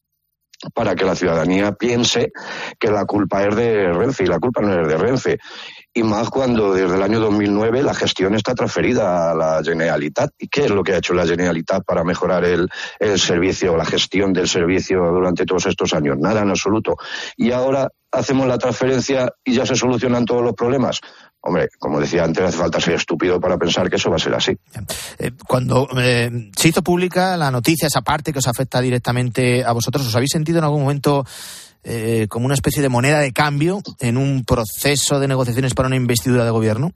para 0.74 0.96
que 0.96 1.06
la 1.06 1.16
ciudadanía 1.16 1.74
piense 1.74 2.32
que 2.80 2.90
la 2.90 3.06
culpa 3.06 3.44
es 3.46 3.56
de 3.56 3.94
Renfe 3.94 4.24
y 4.24 4.28
la 4.28 4.40
culpa 4.40 4.62
no 4.62 4.82
es 4.82 4.88
de 4.88 4.98
Renfe. 4.98 5.38
Y 5.94 6.04
más 6.04 6.30
cuando 6.30 6.74
desde 6.74 6.96
el 6.96 7.02
año 7.02 7.20
2009 7.20 7.84
la 7.84 7.94
gestión 7.94 8.36
está 8.36 8.54
transferida 8.56 9.32
a 9.32 9.36
la 9.36 9.62
Generalitat. 9.63 10.32
¿Y 10.38 10.48
qué 10.48 10.66
es 10.66 10.72
lo 10.72 10.84
que 10.84 10.94
ha 10.94 10.98
hecho 10.98 11.13
la 11.13 11.26
Generalitat 11.26 11.84
para 11.86 12.04
mejorar 12.04 12.44
el, 12.46 12.68
el 13.00 13.20
servicio, 13.20 13.78
la 13.78 13.86
gestión 13.86 14.34
del 14.34 14.48
servicio 14.48 15.00
durante 15.12 15.46
todos 15.46 15.66
estos 15.68 15.94
años? 15.94 16.18
Nada 16.20 16.42
en 16.42 16.50
absoluto. 16.50 16.98
Y 17.36 17.52
ahora 17.52 17.90
hacemos 18.12 18.48
la 18.48 18.58
transferencia 18.58 19.32
y 19.44 19.54
ya 19.54 19.66
se 19.66 19.76
solucionan 19.76 20.26
todos 20.26 20.44
los 20.44 20.54
problemas. 20.54 21.02
Hombre, 21.47 21.69
como 21.79 22.01
decía 22.01 22.25
antes, 22.25 22.43
hace 22.43 22.57
falta 22.57 22.81
ser 22.81 22.95
estúpido 22.95 23.39
para 23.39 23.57
pensar 23.57 23.89
que 23.89 23.95
eso 23.95 24.10
va 24.10 24.17
a 24.17 24.19
ser 24.19 24.33
así. 24.33 24.51
Eh, 25.17 25.31
cuando 25.47 25.88
eh, 25.97 26.51
se 26.53 26.67
hizo 26.67 26.81
pública 26.81 27.38
la 27.38 27.51
noticia, 27.51 27.88
esa 27.88 28.01
parte 28.01 28.33
que 28.33 28.39
os 28.39 28.47
afecta 28.47 28.81
directamente 28.81 29.63
a 29.63 29.71
vosotros, 29.71 30.05
¿os 30.05 30.13
habéis 30.13 30.31
sentido 30.31 30.57
en 30.57 30.65
algún 30.65 30.81
momento 30.81 31.25
eh, 31.86 32.27
como 32.27 32.47
una 32.47 32.53
especie 32.53 32.81
de 32.81 32.89
moneda 32.89 33.19
de 33.19 33.31
cambio 33.31 33.81
en 34.01 34.17
un 34.17 34.43
proceso 34.43 35.21
de 35.21 35.29
negociaciones 35.29 35.73
para 35.73 35.88
una 35.88 35.95
investidura 35.95 36.43
de 36.43 36.51
gobierno? 36.51 36.91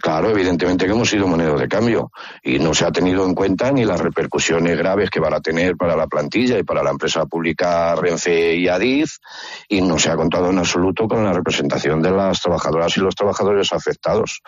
Claro, 0.00 0.30
evidentemente 0.30 0.86
que 0.86 0.92
hemos 0.92 1.08
sido 1.08 1.26
moneda 1.26 1.54
de 1.54 1.68
cambio 1.68 2.10
y 2.42 2.58
no 2.58 2.74
se 2.74 2.84
ha 2.84 2.92
tenido 2.92 3.24
en 3.24 3.34
cuenta 3.34 3.70
ni 3.72 3.84
las 3.84 4.00
repercusiones 4.00 4.76
graves 4.76 5.10
que 5.10 5.20
van 5.20 5.34
a 5.34 5.40
tener 5.40 5.76
para 5.76 5.96
la 5.96 6.06
plantilla 6.06 6.58
y 6.58 6.62
para 6.62 6.82
la 6.82 6.90
empresa 6.90 7.26
pública 7.26 7.94
Renfe 7.94 8.54
y 8.54 8.68
Adif 8.68 9.18
y 9.68 9.80
no 9.82 9.98
se 9.98 10.10
ha 10.10 10.16
contado 10.16 10.50
en 10.50 10.58
absoluto 10.58 11.06
con 11.08 11.24
la 11.24 11.32
representación 11.32 12.02
de 12.02 12.10
las 12.10 12.40
trabajadoras 12.40 12.96
y 12.96 13.00
los 13.00 13.14
trabajadores 13.14 13.72
afectados. 13.72 14.42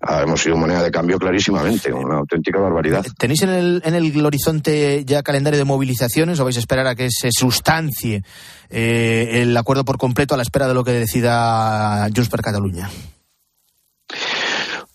Ah, 0.00 0.20
hemos 0.22 0.42
sido 0.42 0.56
moneda 0.56 0.82
de 0.82 0.90
cambio 0.90 1.18
clarísimamente, 1.18 1.90
una 1.90 2.18
auténtica 2.18 2.58
barbaridad. 2.58 3.06
¿Tenéis 3.16 3.42
en 3.42 3.50
el, 3.50 3.82
en 3.84 3.94
el 3.94 4.26
horizonte 4.26 5.02
ya 5.06 5.22
calendario 5.22 5.58
de 5.58 5.64
movilizaciones 5.64 6.38
o 6.40 6.44
vais 6.44 6.56
a 6.56 6.60
esperar 6.60 6.86
a 6.86 6.94
que 6.94 7.08
se 7.10 7.30
sustancie 7.32 8.22
eh, 8.68 9.42
el 9.42 9.56
acuerdo 9.56 9.84
por 9.84 9.96
completo 9.96 10.34
a 10.34 10.36
la 10.36 10.42
espera 10.42 10.68
de 10.68 10.74
lo 10.74 10.84
que 10.84 10.92
decida 10.92 12.06
Junts 12.14 12.28
per 12.28 12.42
Cataluña? 12.42 12.90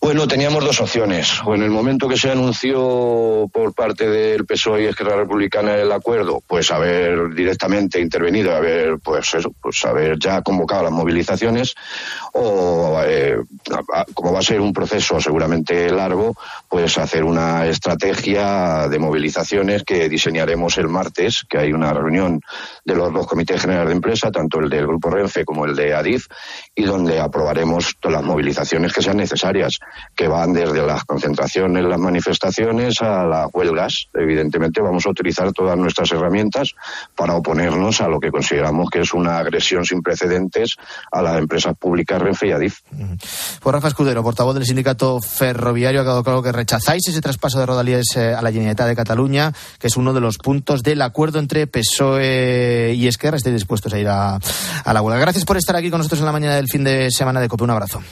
Bueno, 0.02 0.26
teníamos 0.26 0.64
dos 0.64 0.80
opciones. 0.80 1.42
O 1.44 1.54
en 1.54 1.62
el 1.62 1.68
momento 1.68 2.08
que 2.08 2.16
se 2.16 2.30
anunció 2.30 3.50
por 3.52 3.74
parte 3.74 4.08
del 4.08 4.46
PSOE 4.46 4.84
y 4.84 4.86
Esquerra 4.86 5.14
Republicana 5.14 5.74
el 5.76 5.92
acuerdo, 5.92 6.42
pues 6.46 6.70
haber 6.70 7.34
directamente 7.34 8.00
intervenido, 8.00 8.56
haber, 8.56 8.98
pues 8.98 9.34
eso, 9.34 9.52
pues 9.60 9.84
haber 9.84 10.18
ya 10.18 10.40
convocado 10.40 10.84
las 10.84 10.92
movilizaciones, 10.92 11.74
o 12.32 12.98
eh, 13.04 13.42
como 14.14 14.32
va 14.32 14.38
a 14.38 14.42
ser 14.42 14.62
un 14.62 14.72
proceso 14.72 15.20
seguramente 15.20 15.90
largo, 15.90 16.34
pues 16.66 16.96
hacer 16.96 17.22
una 17.22 17.66
estrategia 17.66 18.88
de 18.88 18.98
movilizaciones 18.98 19.84
que 19.84 20.08
diseñaremos 20.08 20.78
el 20.78 20.88
martes, 20.88 21.44
que 21.46 21.58
hay 21.58 21.74
una 21.74 21.92
reunión 21.92 22.40
de 22.86 22.94
los 22.94 23.12
dos 23.12 23.26
comités 23.26 23.60
generales 23.60 23.88
de 23.88 23.96
empresa, 23.96 24.30
tanto 24.30 24.60
el 24.60 24.70
del 24.70 24.86
Grupo 24.86 25.10
Renfe 25.10 25.44
como 25.44 25.66
el 25.66 25.76
de 25.76 25.92
Adif, 25.92 26.26
y 26.74 26.84
donde 26.84 27.20
aprobaremos 27.20 27.96
todas 28.00 28.16
las 28.16 28.24
movilizaciones 28.24 28.94
que 28.94 29.02
sean 29.02 29.18
necesarias 29.18 29.78
que 30.14 30.28
van 30.28 30.52
desde 30.52 30.86
las 30.86 31.04
concentraciones, 31.04 31.84
las 31.84 31.98
manifestaciones 31.98 33.00
a 33.02 33.24
las 33.24 33.48
huelgas. 33.52 34.08
Evidentemente 34.14 34.80
vamos 34.80 35.06
a 35.06 35.10
utilizar 35.10 35.52
todas 35.52 35.76
nuestras 35.76 36.10
herramientas 36.12 36.74
para 37.14 37.34
oponernos 37.34 38.00
a 38.00 38.08
lo 38.08 38.20
que 38.20 38.30
consideramos 38.30 38.90
que 38.90 39.00
es 39.00 39.14
una 39.14 39.38
agresión 39.38 39.84
sin 39.84 40.02
precedentes 40.02 40.76
a 41.10 41.22
las 41.22 41.38
empresas 41.38 41.76
públicas 41.76 42.20
Renfe 42.20 42.48
y 42.48 42.52
Adif. 42.52 42.80
Pues 43.60 43.74
Rafa 43.74 43.88
Escudero, 43.88 44.22
portavoz 44.22 44.54
del 44.54 44.66
sindicato 44.66 45.20
ferroviario, 45.20 46.00
ha 46.00 46.04
quedado 46.04 46.24
claro 46.24 46.42
que 46.42 46.52
rechazáis 46.52 47.06
ese 47.08 47.20
traspaso 47.20 47.58
de 47.58 47.66
Rodalíes 47.66 48.16
eh, 48.16 48.34
a 48.34 48.42
la 48.42 48.52
Generalitat 48.52 48.88
de 48.88 48.96
Cataluña, 48.96 49.52
que 49.78 49.86
es 49.86 49.96
uno 49.96 50.12
de 50.12 50.20
los 50.20 50.38
puntos 50.38 50.82
del 50.82 51.02
acuerdo 51.02 51.38
entre 51.38 51.66
PSOE 51.66 52.94
y 52.96 53.06
Esquerra. 53.06 53.36
Estéis 53.36 53.54
dispuestos 53.54 53.92
a 53.92 53.98
ir 53.98 54.08
a, 54.08 54.38
a 54.84 54.92
la 54.92 55.02
huelga. 55.02 55.20
Gracias 55.20 55.44
por 55.44 55.56
estar 55.56 55.76
aquí 55.76 55.90
con 55.90 55.98
nosotros 55.98 56.20
en 56.20 56.26
la 56.26 56.32
mañana 56.32 56.56
del 56.56 56.68
fin 56.68 56.84
de 56.84 57.10
semana 57.10 57.40
de 57.40 57.48
COPE. 57.48 57.64
Un 57.64 57.70
abrazo. 57.70 58.02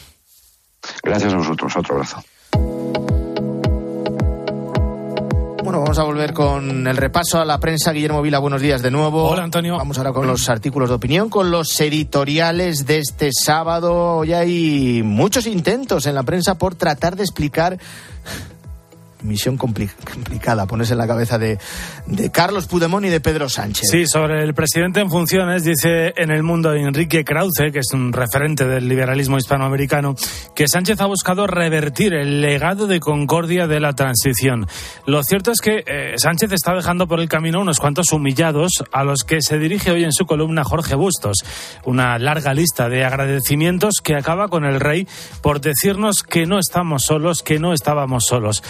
Gracias 1.03 1.33
a 1.33 1.37
vosotros. 1.37 1.77
Otro 1.77 1.95
abrazo. 1.97 2.23
Bueno, 5.69 5.81
vamos 5.81 5.99
a 5.99 6.05
volver 6.05 6.33
con 6.33 6.87
el 6.87 6.97
repaso 6.97 7.39
a 7.39 7.45
la 7.45 7.61
prensa. 7.61 7.93
Guillermo 7.93 8.23
Vila, 8.23 8.39
buenos 8.39 8.63
días 8.63 8.81
de 8.81 8.91
nuevo. 8.91 9.29
Hola, 9.29 9.45
Antonio. 9.45 9.77
Vamos 9.77 9.99
ahora 9.99 10.15
con 10.15 10.27
los 10.27 10.49
artículos 10.49 10.89
de 10.89 10.95
opinión, 10.95 11.29
con 11.29 11.51
los 11.51 11.79
editoriales 11.81 12.87
de 12.87 13.01
este 13.01 13.31
sábado. 13.33 14.17
Hoy 14.17 14.33
hay 14.33 15.03
muchos 15.05 15.47
intentos 15.47 16.07
en 16.07 16.15
la 16.15 16.23
prensa 16.23 16.57
por 16.57 16.75
tratar 16.75 17.17
de 17.17 17.25
explicar 17.25 17.79
misión 19.23 19.57
complicada, 19.57 20.67
ponerse 20.67 20.93
en 20.93 20.99
la 20.99 21.07
cabeza 21.07 21.39
de, 21.39 21.59
de, 22.07 22.31
Carlos 22.31 22.67
Pudemón 22.67 23.05
y 23.05 23.09
de 23.09 23.21
Pedro 23.21 23.49
Sánchez. 23.49 23.89
Sí, 23.91 24.07
sobre 24.07 24.43
el 24.43 24.55
presidente 24.55 25.01
en 25.01 25.11
funciones, 25.11 25.65
dice 25.65 26.13
en 26.17 26.31
el 26.31 26.43
mundo 26.43 26.73
Enrique 26.73 27.25
Krause, 27.25 27.73
que 27.73 27.81
es 27.81 27.93
un 27.93 28.13
referente 28.13 28.67
del 28.67 28.89
liberalismo 28.89 29.39
hispanoamericano, 29.39 30.15
que 30.55 30.69
Sánchez 30.69 31.01
ha 31.01 31.07
buscado 31.07 31.47
revertir 31.47 32.15
el 32.15 32.41
legado 32.41 32.87
de 32.87 33.01
concordia 33.01 33.67
de 33.67 33.81
la 33.81 33.93
transición. 33.95 34.67
Lo 35.07 35.23
cierto 35.23 35.51
es 35.51 35.61
que 35.61 35.85
eh, 35.87 36.15
Sánchez 36.17 36.53
está 36.53 36.75
dejando 36.75 37.07
por 37.07 37.21
el 37.21 37.29
camino 37.29 37.61
unos 37.61 37.79
cuantos 37.79 38.13
humillados 38.13 38.85
a 38.93 39.05
los 39.05 39.25
que 39.25 39.43
se 39.43 39.59
dirige 39.59 39.91
hoy 39.91 40.05
en 40.05 40.13
su 40.13 40.27
columna 40.27 40.65
Jorge 40.65 40.95
Bustos. 40.95 41.39
Una 41.85 42.19
larga 42.19 42.55
lista 42.55 42.89
de 42.89 43.05
agradecimientos 43.05 43.97
que 44.03 44.15
acaba 44.15 44.49
con 44.49 44.65
el 44.65 44.81
rey 44.81 45.07
por 45.43 45.61
decirnos 45.61 46.23
que 46.23 46.47
no 46.47 46.59
estamos 46.59 47.03
solos, 47.05 47.43
que 47.43 47.59
no 47.59 47.73
estábamos 47.73 48.25
solos. 48.27 48.63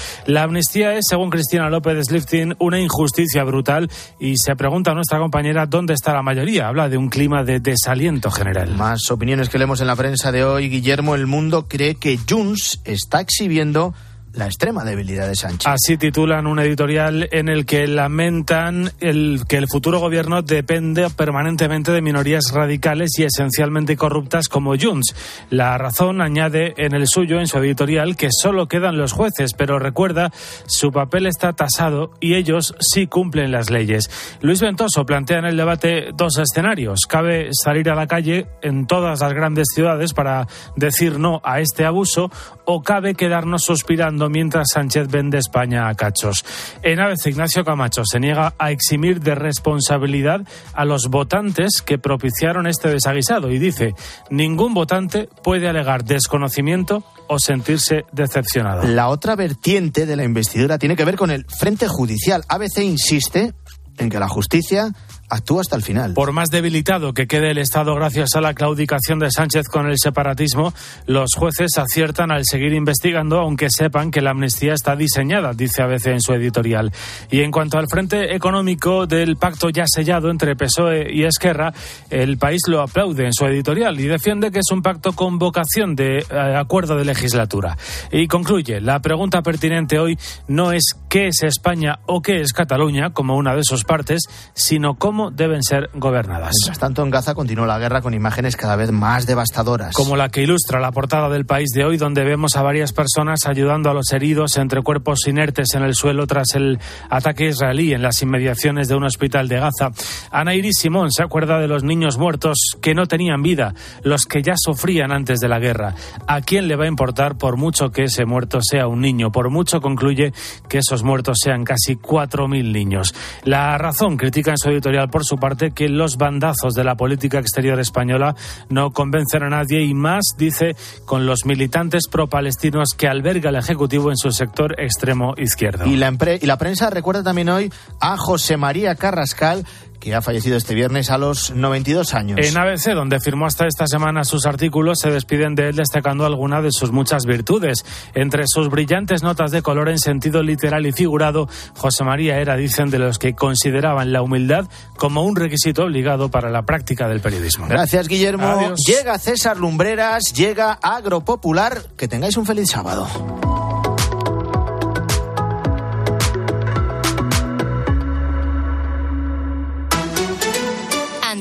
Amnistía 0.42 0.94
es, 0.94 1.07
según 1.09 1.31
Cristina 1.31 1.70
López 1.70 2.07
Sliftin, 2.07 2.55
una 2.59 2.81
injusticia 2.81 3.44
brutal 3.44 3.90
y 4.18 4.35
se 4.37 4.57
pregunta 4.57 4.90
a 4.90 4.94
nuestra 4.94 5.18
compañera 5.18 5.66
dónde 5.66 5.94
está 5.94 6.12
la 6.12 6.22
mayoría. 6.22 6.68
Habla 6.68 6.88
de 6.88 6.96
un 6.96 7.09
clima 7.09 7.44
de 7.44 7.61
desaliento 7.61 8.31
general. 8.31 8.74
Más 8.74 9.11
opiniones 9.11 9.48
que 9.48 9.59
leemos 9.59 9.81
en 9.81 9.87
la 9.87 9.96
prensa 9.96 10.33
de 10.33 10.44
hoy. 10.44 10.68
Guillermo, 10.68 11.14
el 11.14 11.27
mundo 11.27 11.66
cree 11.68 11.94
que 11.94 12.18
Junts 12.29 12.81
está 12.85 13.20
exhibiendo 13.20 13.94
la 14.38 14.46
extrema 14.46 14.85
debilidad 14.85 15.27
de 15.27 15.35
Sánchez. 15.35 15.66
Así 15.66 15.98
titulan 15.98 16.46
un 16.46 16.61
editorial 16.61 17.29
en 17.33 17.48
el 17.48 17.66
que 17.66 17.88
lamentan 17.88 18.92
el, 19.01 19.42
que 19.48 19.57
el 19.57 19.66
futuro 19.66 19.98
gobierno 19.98 20.42
depende 20.42 21.11
permanentemente 21.11 21.90
de 21.90 22.01
minorías 22.01 22.53
radicales 22.53 23.18
y 23.18 23.24
esencialmente 23.24 23.96
corruptas 23.96 24.48
como 24.48 24.77
Junts. 24.79 25.14
La 25.51 25.77
razón 25.77 26.20
añade 26.20 26.74
en 26.77 26.94
el 26.94 27.09
suyo, 27.09 27.40
en 27.40 27.48
su 27.48 27.59
editorial, 27.59 28.16
que 28.16 28.29
solo 28.31 28.68
quedan 28.68 28.96
los 28.96 29.12
jueces, 29.12 29.55
pero 29.55 29.81
recuerda, 29.81 30.31
su 30.66 30.92
papel 30.92 31.27
está 31.27 31.53
tasado 31.55 32.12
y 32.20 32.35
ellos 32.35 32.77
sí 32.79 33.09
cumplen 33.09 33.51
las 33.51 33.70
leyes. 33.70 34.09
Luis 34.40 34.61
Ventoso 34.61 35.05
plantea 35.05 35.40
en 35.40 35.46
el 35.46 35.57
debate 35.57 36.11
dos 36.14 36.38
escenarios. 36.38 37.07
Cabe 37.09 37.48
salir 37.53 37.90
a 37.90 37.96
la 37.96 38.07
calle 38.07 38.46
en 38.62 38.87
todas 38.87 39.20
las 39.20 39.33
grandes 39.33 39.66
ciudades 39.74 40.14
para 40.14 40.46
decir 40.77 41.18
no 41.18 41.40
a 41.42 41.59
este 41.61 41.85
abuso 41.85 42.31
o 42.64 42.83
cabe 42.83 43.14
quedarnos 43.14 43.64
suspirando 43.64 44.27
mientras 44.28 44.68
Sánchez 44.72 45.08
vende 45.08 45.38
España 45.38 45.88
a 45.88 45.94
cachos. 45.94 46.44
En 46.82 47.00
Aves, 47.00 47.26
Ignacio 47.26 47.64
Camacho 47.64 48.02
se 48.04 48.20
niega 48.20 48.54
a 48.58 48.70
eximir 48.70 49.20
de 49.20 49.34
responsabilidad 49.34 50.42
a 50.74 50.84
los 50.84 51.08
votantes 51.08 51.82
que 51.82 51.98
propiciaron 51.98 52.66
este 52.66 52.88
desaguisado 52.88 53.50
y 53.50 53.58
dice, 53.58 53.94
ningún 54.30 54.74
votante 54.74 55.28
puede 55.42 55.68
alegar 55.68 56.04
desconocimiento 56.04 57.04
o 57.28 57.38
sentirse 57.38 58.04
decepcionado. 58.12 58.82
La 58.82 59.08
otra 59.08 59.36
vertiente 59.36 60.06
de 60.06 60.16
la 60.16 60.24
investidura 60.24 60.78
tiene 60.78 60.96
que 60.96 61.04
ver 61.04 61.16
con 61.16 61.30
el 61.30 61.44
frente 61.46 61.88
judicial. 61.88 62.44
ABC 62.48 62.78
insiste 62.78 63.54
en 63.98 64.10
que 64.10 64.18
la 64.18 64.28
justicia 64.28 64.92
actúa 65.28 65.60
hasta 65.60 65.76
el 65.76 65.82
final. 65.82 66.14
Por 66.14 66.32
más 66.32 66.50
debilitado 66.50 67.12
que 67.12 67.26
quede 67.26 67.50
el 67.50 67.58
Estado 67.58 67.94
gracias 67.94 68.30
a 68.34 68.40
la 68.40 68.54
claudicación 68.54 69.18
de 69.18 69.30
Sánchez 69.30 69.68
con 69.68 69.86
el 69.86 69.96
separatismo, 69.98 70.72
los 71.06 71.30
jueces 71.36 71.76
aciertan 71.76 72.30
al 72.30 72.44
seguir 72.44 72.72
investigando, 72.72 73.38
aunque 73.38 73.68
sepan 73.70 74.10
que 74.10 74.20
la 74.20 74.30
amnistía 74.30 74.74
está 74.74 74.96
diseñada, 74.96 75.52
dice 75.52 75.82
ABC 75.82 76.06
en 76.06 76.20
su 76.20 76.32
editorial. 76.32 76.92
Y 77.30 77.40
en 77.40 77.50
cuanto 77.50 77.78
al 77.78 77.88
frente 77.88 78.34
económico 78.34 79.06
del 79.06 79.36
pacto 79.36 79.70
ya 79.70 79.84
sellado 79.86 80.30
entre 80.30 80.56
PSOE 80.56 81.12
y 81.12 81.24
Esquerra, 81.24 81.72
el 82.10 82.38
país 82.38 82.62
lo 82.68 82.80
aplaude 82.80 83.26
en 83.26 83.32
su 83.32 83.44
editorial 83.46 83.98
y 84.00 84.06
defiende 84.06 84.50
que 84.50 84.60
es 84.60 84.70
un 84.72 84.82
pacto 84.82 85.12
con 85.12 85.38
vocación 85.38 85.94
de 85.94 86.18
eh, 86.18 86.24
acuerdo 86.56 86.96
de 86.96 87.04
legislatura. 87.04 87.76
Y 88.10 88.26
concluye, 88.28 88.80
la 88.80 89.00
pregunta 89.00 89.42
pertinente 89.42 89.98
hoy 89.98 90.18
no 90.46 90.72
es 90.72 90.94
qué 91.08 91.28
es 91.28 91.42
España 91.42 92.00
o 92.06 92.22
qué 92.22 92.40
es 92.40 92.52
Cataluña, 92.52 93.10
como 93.10 93.36
una 93.36 93.54
de 93.54 93.64
sus 93.64 93.84
partes, 93.84 94.22
sino 94.54 94.94
cómo 94.94 95.17
cómo 95.18 95.33
deben 95.33 95.64
ser 95.64 95.90
gobernadas. 95.94 96.52
Mientras 96.61 96.78
tanto, 96.78 97.02
en 97.02 97.11
Gaza 97.11 97.35
continúa 97.35 97.66
la 97.66 97.81
guerra 97.81 98.02
con 98.02 98.14
imágenes 98.14 98.57
cada 98.57 98.76
vez 98.76 98.92
más 98.92 99.26
devastadoras. 99.26 99.92
Como 99.92 100.16
la 100.16 100.28
que 100.28 100.42
ilustra 100.42 100.78
la 100.78 100.92
portada 100.92 101.28
del 101.28 101.44
país 101.44 101.70
de 101.74 101.85
hoy, 101.85 101.96
donde 101.96 102.22
vemos 102.22 102.54
a 102.54 102.62
varias 102.62 102.92
personas 102.92 103.46
ayudando 103.46 103.90
a 103.90 103.94
los 103.94 104.12
heridos 104.12 104.57
entre 104.59 104.81
cuerpos 104.81 105.26
inertes 105.26 105.74
en 105.74 105.83
el 105.83 105.96
suelo 105.96 106.28
tras 106.28 106.54
el 106.54 106.78
ataque 107.11 107.48
israelí 107.48 107.94
en 107.94 108.02
las 108.02 108.22
inmediaciones 108.22 108.87
de 108.87 108.94
un 108.94 109.02
hospital 109.02 109.48
de 109.48 109.59
Gaza. 109.59 109.90
Ana 110.31 110.54
Iris 110.54 110.78
Simón 110.78 111.11
se 111.11 111.24
acuerda 111.24 111.59
de 111.59 111.66
los 111.66 111.83
niños 111.83 112.16
muertos 112.16 112.76
que 112.81 112.94
no 112.94 113.07
tenían 113.07 113.42
vida, 113.42 113.74
los 114.04 114.24
que 114.24 114.40
ya 114.40 114.54
sufrían 114.57 115.11
antes 115.11 115.40
de 115.40 115.48
la 115.48 115.59
guerra. 115.59 115.96
¿A 116.28 116.42
quién 116.42 116.68
le 116.68 116.76
va 116.76 116.85
a 116.85 116.88
importar 116.88 117.37
por 117.38 117.57
mucho 117.57 117.90
que 117.90 118.04
ese 118.04 118.24
muerto 118.24 118.61
sea 118.62 118.87
un 118.87 119.00
niño? 119.00 119.33
Por 119.33 119.50
mucho 119.50 119.81
concluye 119.81 120.33
que 120.68 120.78
esos 120.78 121.02
muertos 121.02 121.38
sean 121.42 121.64
casi 121.64 121.96
4.000 121.96 122.70
niños. 122.70 123.12
La 123.42 123.76
razón 123.78 124.16
critica 124.16 124.52
en 124.52 124.59
su 124.59 124.68
editorial, 124.68 125.08
por 125.09 125.25
su 125.25 125.37
parte, 125.37 125.73
que 125.73 125.88
los 125.88 126.16
bandazos 126.16 126.75
de 126.75 126.85
la 126.85 126.97
política 126.97 127.38
exterior 127.38 127.79
española 127.81 128.35
no 128.68 128.92
convencen 128.92 129.42
a 129.42 129.49
nadie 129.49 129.83
y 129.83 129.94
más, 129.94 130.35
dice, 130.37 130.77
con 131.05 131.27
los 131.27 131.44
militantes 131.44 132.09
pro-palestinos 132.09 132.90
que 132.97 133.09
alberga 133.09 133.51
el 133.51 133.57
Ejecutivo 133.57 134.11
en 134.11 134.16
su 134.16 134.31
sector 134.31 134.81
extremo 134.81 135.35
izquierdo. 135.37 135.87
Y 135.87 135.97
la, 135.97 136.16
y 136.40 136.47
la 136.47 136.59
prensa 136.59 136.90
recuerda 136.90 137.23
también 137.23 137.49
hoy 137.49 137.73
a 138.01 138.16
José 138.16 138.57
María 138.57 138.94
Carrascal, 138.94 139.64
que 140.00 140.14
ha 140.14 140.22
fallecido 140.22 140.56
este 140.56 140.74
viernes 140.74 141.11
a 141.11 141.18
los 141.18 141.50
92 141.50 142.14
años. 142.14 142.38
En 142.42 142.56
ABC, 142.56 142.94
donde 142.94 143.20
firmó 143.20 143.46
hasta 143.46 143.66
esta 143.66 143.87
semana 143.87 144.24
sus 144.24 144.46
artículos, 144.46 144.98
se 145.00 145.11
despiden 145.11 145.54
de 145.54 145.68
él 145.68 145.76
destacando 145.76 146.24
algunas 146.24 146.62
de 146.62 146.70
sus 146.70 146.92
muchas 146.92 147.24
virtudes. 147.24 147.84
Entre 148.14 148.44
sus 148.46 148.68
brillantes 148.68 149.22
notas 149.22 149.50
de 149.50 149.62
color 149.62 149.88
en 149.88 149.98
sentido 149.98 150.42
literal 150.42 150.87
y 150.87 150.92
figurado, 150.92 151.48
José 151.76 152.04
María 152.04 152.38
era, 152.38 152.56
dicen, 152.56 152.90
de 152.90 152.98
los 152.98 153.18
que 153.18 153.34
consideraban 153.34 154.12
la 154.12 154.22
humildad 154.22 154.68
como 154.96 155.22
un 155.22 155.37
requisito 155.37 155.84
obligado 155.84 156.30
para 156.30 156.50
la 156.50 156.62
práctica 156.62 157.08
del 157.08 157.20
periodismo. 157.20 157.66
Gracias, 157.68 158.08
Guillermo. 158.08 158.74
Llega 158.87 159.18
César 159.18 159.56
Lumbreras, 159.56 160.32
llega 160.32 160.78
Agropopular. 160.82 161.82
Que 161.96 162.08
tengáis 162.08 162.37
un 162.37 162.46
feliz 162.46 162.70
sábado. 162.70 163.06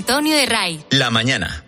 Antonio 0.09 0.37
de 0.37 0.45
Ray. 0.45 0.85
La 0.91 1.09
mañana. 1.09 1.65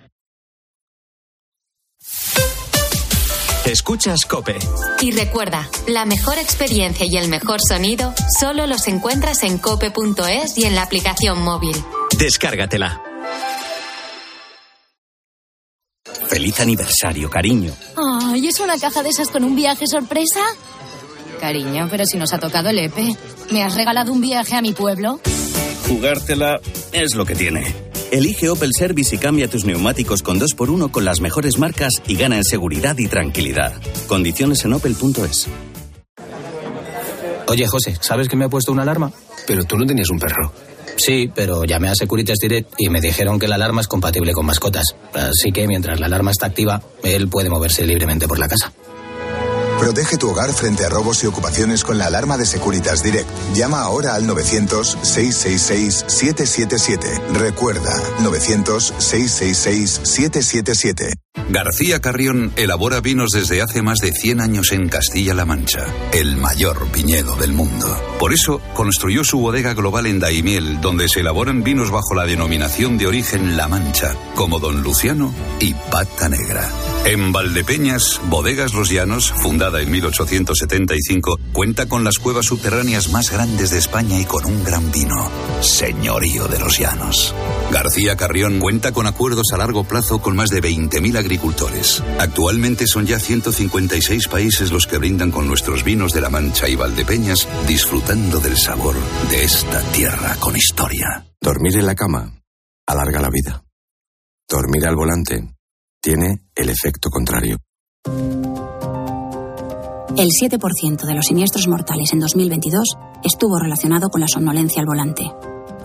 Escuchas 3.65 4.23
Cope. 4.23 4.57
Y 5.01 5.11
recuerda, 5.11 5.69
la 5.87 6.05
mejor 6.05 6.37
experiencia 6.37 7.05
y 7.05 7.17
el 7.17 7.27
mejor 7.27 7.59
sonido 7.59 8.13
solo 8.39 8.65
los 8.65 8.87
encuentras 8.87 9.43
en 9.43 9.57
cope.es 9.57 10.57
y 10.57 10.63
en 10.63 10.75
la 10.75 10.83
aplicación 10.83 11.43
móvil. 11.43 11.75
Descárgatela. 12.17 13.01
Feliz 16.29 16.61
aniversario, 16.61 17.29
cariño. 17.29 17.73
Ay, 17.97 18.47
¿es 18.47 18.61
una 18.61 18.79
caja 18.79 19.03
de 19.03 19.09
esas 19.09 19.27
con 19.27 19.43
un 19.43 19.57
viaje 19.57 19.85
sorpresa? 19.85 20.39
Cariño, 21.41 21.89
pero 21.91 22.05
si 22.05 22.17
nos 22.17 22.31
ha 22.31 22.39
tocado 22.39 22.69
el 22.69 22.79
EPE. 22.79 23.17
¿Me 23.51 23.63
has 23.63 23.75
regalado 23.75 24.13
un 24.13 24.21
viaje 24.21 24.55
a 24.55 24.61
mi 24.61 24.71
pueblo? 24.71 25.19
Jugártela 25.89 26.61
es 26.93 27.15
lo 27.15 27.25
que 27.25 27.35
tiene. 27.35 27.88
Elige 28.11 28.49
Opel 28.49 28.71
Service 28.75 29.15
y 29.15 29.19
cambia 29.19 29.47
tus 29.47 29.65
neumáticos 29.65 30.23
con 30.23 30.39
2x1 30.39 30.89
con 30.89 31.05
las 31.05 31.21
mejores 31.21 31.59
marcas 31.59 31.93
y 32.07 32.15
gana 32.15 32.37
en 32.37 32.43
seguridad 32.43 32.97
y 32.97 33.07
tranquilidad. 33.07 33.73
Condiciones 34.07 34.65
en 34.65 34.73
opel.es. 34.73 35.47
Oye, 37.47 37.67
José, 37.67 37.97
¿sabes 38.01 38.27
que 38.27 38.35
me 38.35 38.45
ha 38.45 38.49
puesto 38.49 38.71
una 38.71 38.81
alarma? 38.81 39.11
Pero 39.45 39.63
tú 39.63 39.77
no 39.77 39.85
tenías 39.85 40.09
un 40.09 40.19
perro. 40.19 40.51
Sí, 40.95 41.31
pero 41.33 41.63
llamé 41.65 41.89
a 41.89 41.95
Securitas 41.95 42.37
Direct 42.41 42.73
y 42.77 42.89
me 42.89 42.99
dijeron 42.99 43.39
que 43.39 43.47
la 43.47 43.55
alarma 43.55 43.81
es 43.81 43.87
compatible 43.87 44.33
con 44.33 44.45
mascotas. 44.45 44.95
Así 45.13 45.51
que 45.51 45.67
mientras 45.67 45.99
la 45.99 46.07
alarma 46.07 46.31
está 46.31 46.47
activa, 46.47 46.81
él 47.03 47.29
puede 47.29 47.49
moverse 47.49 47.85
libremente 47.85 48.27
por 48.27 48.39
la 48.39 48.47
casa. 48.47 48.73
Protege 49.79 50.17
tu 50.17 50.29
hogar 50.29 50.51
frente 50.51 50.83
a 50.85 50.89
robos 50.89 51.23
y 51.23 51.27
ocupaciones 51.27 51.85
con 51.85 51.97
la 51.97 52.07
alarma 52.07 52.37
de 52.37 52.45
Securitas 52.45 53.01
Direct. 53.01 53.29
Llama 53.53 53.79
ahora 53.81 54.15
al 54.15 54.27
900-666-777. 54.27 57.21
Recuerda, 57.33 57.93
900-666-777. 58.19 61.13
García 61.49 61.99
Carrión 61.99 62.51
elabora 62.57 63.01
vinos 63.01 63.31
desde 63.31 63.61
hace 63.61 63.81
más 63.81 63.99
de 63.99 64.11
100 64.11 64.41
años 64.41 64.71
en 64.71 64.89
Castilla-La 64.89 65.45
Mancha, 65.45 65.85
el 66.11 66.37
mayor 66.37 66.91
viñedo 66.91 67.35
del 67.35 67.53
mundo. 67.53 67.87
Por 68.19 68.33
eso 68.33 68.61
construyó 68.73 69.23
su 69.23 69.39
bodega 69.39 69.73
global 69.73 70.05
en 70.05 70.19
Daimiel, 70.19 70.81
donde 70.81 71.07
se 71.07 71.21
elaboran 71.21 71.63
vinos 71.63 71.89
bajo 71.89 72.13
la 72.13 72.25
denominación 72.25 72.97
de 72.97 73.07
origen 73.07 73.57
La 73.57 73.67
Mancha, 73.67 74.15
como 74.35 74.59
Don 74.59 74.83
Luciano 74.83 75.33
y 75.59 75.73
Pata 75.73 76.29
Negra. 76.29 76.69
En 77.05 77.31
Valdepeñas, 77.31 78.21
Bodegas 78.25 78.73
Los 78.73 78.89
Llanos, 78.89 79.33
fundada 79.41 79.81
en 79.81 79.89
1875, 79.89 81.39
cuenta 81.53 81.87
con 81.87 82.03
las 82.03 82.19
cuevas 82.19 82.47
subterráneas 82.47 83.09
más 83.09 83.31
grandes 83.31 83.71
de 83.71 83.79
España 83.79 84.19
y 84.19 84.25
con 84.25 84.45
un 84.45 84.63
gran 84.63 84.91
vino, 84.91 85.31
Señorío 85.61 86.47
de 86.47 86.59
los 86.59 86.77
Llanos. 86.77 87.33
García 87.71 88.17
Carrión 88.17 88.59
cuenta 88.59 88.91
con 88.91 89.07
acuerdos 89.07 89.47
a 89.53 89.57
largo 89.57 89.83
plazo 89.83 90.21
con 90.21 90.35
más 90.35 90.49
de 90.49 90.61
20.000 90.61 91.17
agricultores. 91.17 91.28
Actualmente 92.17 92.87
son 92.87 93.05
ya 93.05 93.19
156 93.19 94.27
países 94.27 94.71
los 94.71 94.87
que 94.87 94.97
brindan 94.97 95.31
con 95.31 95.47
nuestros 95.47 95.83
vinos 95.83 96.13
de 96.13 96.21
La 96.21 96.29
Mancha 96.29 96.67
y 96.67 96.75
Valdepeñas, 96.75 97.47
disfrutando 97.67 98.39
del 98.39 98.57
sabor 98.57 98.95
de 99.29 99.43
esta 99.43 99.81
tierra 99.91 100.35
con 100.39 100.55
historia. 100.55 101.25
Dormir 101.41 101.77
en 101.77 101.85
la 101.85 101.95
cama 101.95 102.33
alarga 102.87 103.21
la 103.21 103.29
vida. 103.29 103.63
Dormir 104.49 104.85
al 104.87 104.95
volante 104.95 105.55
tiene 106.01 106.47
el 106.55 106.69
efecto 106.69 107.09
contrario. 107.09 107.57
El 110.17 110.29
7% 110.29 111.05
de 111.05 111.13
los 111.13 111.27
siniestros 111.27 111.67
mortales 111.67 112.11
en 112.13 112.19
2022 112.19 112.97
estuvo 113.23 113.59
relacionado 113.59 114.09
con 114.09 114.21
la 114.21 114.27
somnolencia 114.27 114.81
al 114.81 114.87
volante. 114.87 115.23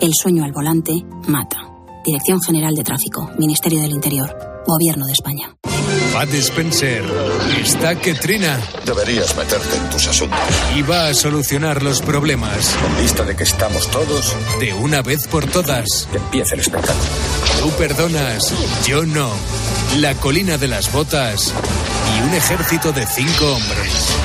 El 0.01 0.11
sueño 0.13 0.43
al 0.43 0.51
volante 0.51 0.93
mata. 1.27 1.74
Dirección 2.05 2.39
General 2.39 2.75
de 2.75 2.83
Tráfico, 2.83 3.31
Ministerio 3.39 3.81
del 3.81 3.89
Interior, 3.89 4.63
Gobierno 4.67 5.07
de 5.07 5.13
España. 5.13 5.55
Bud 6.13 6.35
Spencer 6.35 7.03
está 7.59 7.95
que 7.99 8.13
trina. 8.13 8.59
Deberías 8.85 9.35
meterte 9.35 9.75
en 9.75 9.89
tus 9.89 10.07
asuntos. 10.07 10.39
Y 10.75 10.83
va 10.83 11.07
a 11.07 11.13
solucionar 11.15 11.81
los 11.81 12.01
problemas. 12.03 12.75
En 12.85 13.01
vista 13.01 13.23
de 13.23 13.35
que 13.35 13.43
estamos 13.43 13.89
todos. 13.89 14.35
De 14.59 14.73
una 14.75 15.01
vez 15.01 15.27
por 15.27 15.47
todas. 15.47 16.07
Que 16.11 16.17
empiece 16.17 16.53
el 16.53 16.61
espectáculo. 16.61 17.03
Tú 17.59 17.69
perdonas, 17.71 18.53
yo 18.85 19.03
no. 19.03 19.31
La 19.97 20.13
colina 20.13 20.59
de 20.59 20.67
las 20.67 20.91
botas 20.91 21.53
y 22.15 22.23
un 22.23 22.35
ejército 22.35 22.91
de 22.91 23.05
cinco 23.07 23.53
hombres. 23.53 24.15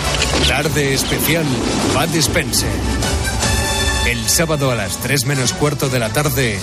Tarde 0.47 0.93
especial, 0.93 1.47
Bud 1.95 2.15
Spencer. 2.17 2.69
El 4.07 4.29
sábado 4.29 4.71
a 4.71 4.75
las 4.75 4.97
3 4.99 5.27
menos 5.27 5.53
cuarto 5.53 5.89
de 5.89 5.99
la 5.99 6.09
tarde, 6.09 6.59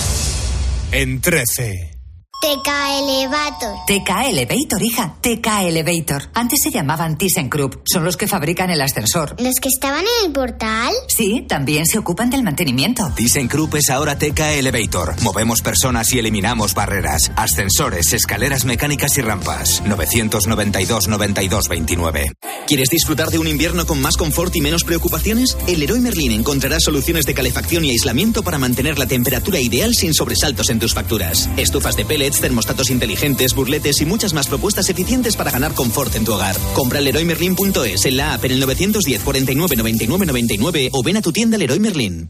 en 0.92 1.22
13. 1.22 1.97
TK 2.40 2.70
Elevator. 3.02 3.76
TK 3.88 4.30
Elevator, 4.30 4.84
hija. 4.84 5.16
TK 5.22 5.48
Elevator. 5.70 6.30
Antes 6.36 6.60
se 6.62 6.70
llamaban 6.70 7.18
ThyssenKrupp. 7.18 7.82
Son 7.92 8.04
los 8.04 8.16
que 8.16 8.28
fabrican 8.28 8.70
el 8.70 8.80
ascensor. 8.80 9.36
¿Los 9.42 9.56
que 9.60 9.70
estaban 9.70 10.02
en 10.02 10.28
el 10.28 10.32
portal? 10.34 10.94
Sí, 11.08 11.46
también 11.48 11.88
se 11.88 11.98
ocupan 11.98 12.30
del 12.30 12.44
mantenimiento. 12.44 13.12
ThyssenKrupp 13.16 13.74
es 13.76 13.90
ahora 13.90 14.20
TK 14.20 14.40
Elevator. 14.60 15.20
Movemos 15.24 15.64
personas 15.64 16.14
y 16.14 16.20
eliminamos 16.20 16.76
barreras. 16.76 17.32
Ascensores, 17.36 18.14
escaleras 18.14 18.66
mecánicas 18.66 19.18
y 19.18 19.22
rampas. 19.22 19.82
992 19.86 21.08
92 21.08 21.68
29. 21.70 22.32
¿Quieres 22.68 22.90
disfrutar 22.90 23.30
de 23.30 23.40
un 23.40 23.48
invierno 23.48 23.88
con 23.88 24.00
más 24.00 24.16
confort 24.16 24.56
y 24.56 24.62
menos 24.62 24.84
preocupaciones? 24.84 25.58
En 25.66 25.80
Leroy 25.80 26.02
Merlin 26.02 26.34
encontrarás 26.34 26.84
soluciones 26.84 27.26
de 27.26 27.34
calefacción 27.34 27.84
y 27.84 27.92
aislamiento 27.92 28.44
para 28.44 28.60
mantener 28.60 29.00
la 29.00 29.08
temperatura 29.08 29.60
ideal 29.60 29.96
sin 29.96 30.14
sobresaltos 30.14 30.70
en 30.70 30.80
tus 30.80 30.94
facturas. 30.94 31.50
Estufas 31.58 31.96
de 31.96 32.06
termostatos 32.36 32.90
inteligentes, 32.90 33.54
burletes 33.54 34.02
y 34.02 34.06
muchas 34.06 34.34
más 34.34 34.48
propuestas 34.48 34.90
eficientes 34.90 35.36
para 35.36 35.52
ganar 35.52 35.74
confort 35.74 36.16
en 36.16 36.26
tu 36.26 36.34
hogar. 36.34 36.56
Compra 36.74 37.02
leroymerlin.es 37.02 38.06
en 38.06 38.18
la 38.18 38.34
app 38.34 38.46
en 38.46 38.52
el 38.52 38.60
910 38.60 39.24
49 39.24 39.76
99 39.76 40.26
99 40.26 40.90
o 40.92 41.04
ven 41.04 41.18
a 41.18 41.22
tu 41.22 41.32
tienda 41.32 41.58
Leroy 41.58 41.80
Merlin. 41.80 42.30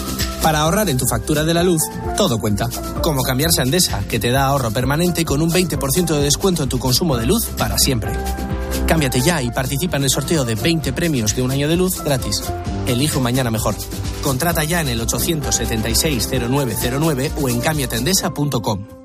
Para 0.41 0.61
ahorrar 0.61 0.89
en 0.89 0.97
tu 0.97 1.05
factura 1.05 1.43
de 1.43 1.53
la 1.53 1.63
luz, 1.63 1.81
todo 2.17 2.39
cuenta. 2.39 2.67
Como 3.01 3.23
cambiarse 3.23 3.61
a 3.61 3.63
Endesa, 3.63 4.03
que 4.09 4.19
te 4.19 4.31
da 4.31 4.45
ahorro 4.45 4.71
permanente 4.71 5.23
con 5.23 5.41
un 5.41 5.51
20% 5.51 6.07
de 6.07 6.21
descuento 6.21 6.63
en 6.63 6.69
tu 6.69 6.79
consumo 6.79 7.15
de 7.17 7.25
luz 7.25 7.45
para 7.57 7.77
siempre. 7.77 8.11
Cámbiate 8.87 9.21
ya 9.21 9.41
y 9.41 9.51
participa 9.51 9.97
en 9.97 10.03
el 10.03 10.09
sorteo 10.09 10.43
de 10.43 10.55
20 10.55 10.91
premios 10.93 11.35
de 11.35 11.43
un 11.43 11.51
año 11.51 11.69
de 11.69 11.77
luz 11.77 12.03
gratis. 12.03 12.41
Elige 12.87 13.17
un 13.17 13.23
mañana 13.23 13.51
mejor. 13.51 13.75
Contrata 14.21 14.63
ya 14.63 14.81
en 14.81 14.89
el 14.89 15.01
876-0909 15.01 17.31
o 17.41 17.47
en 17.47 17.61
cambiatendesa.com. 17.61 19.00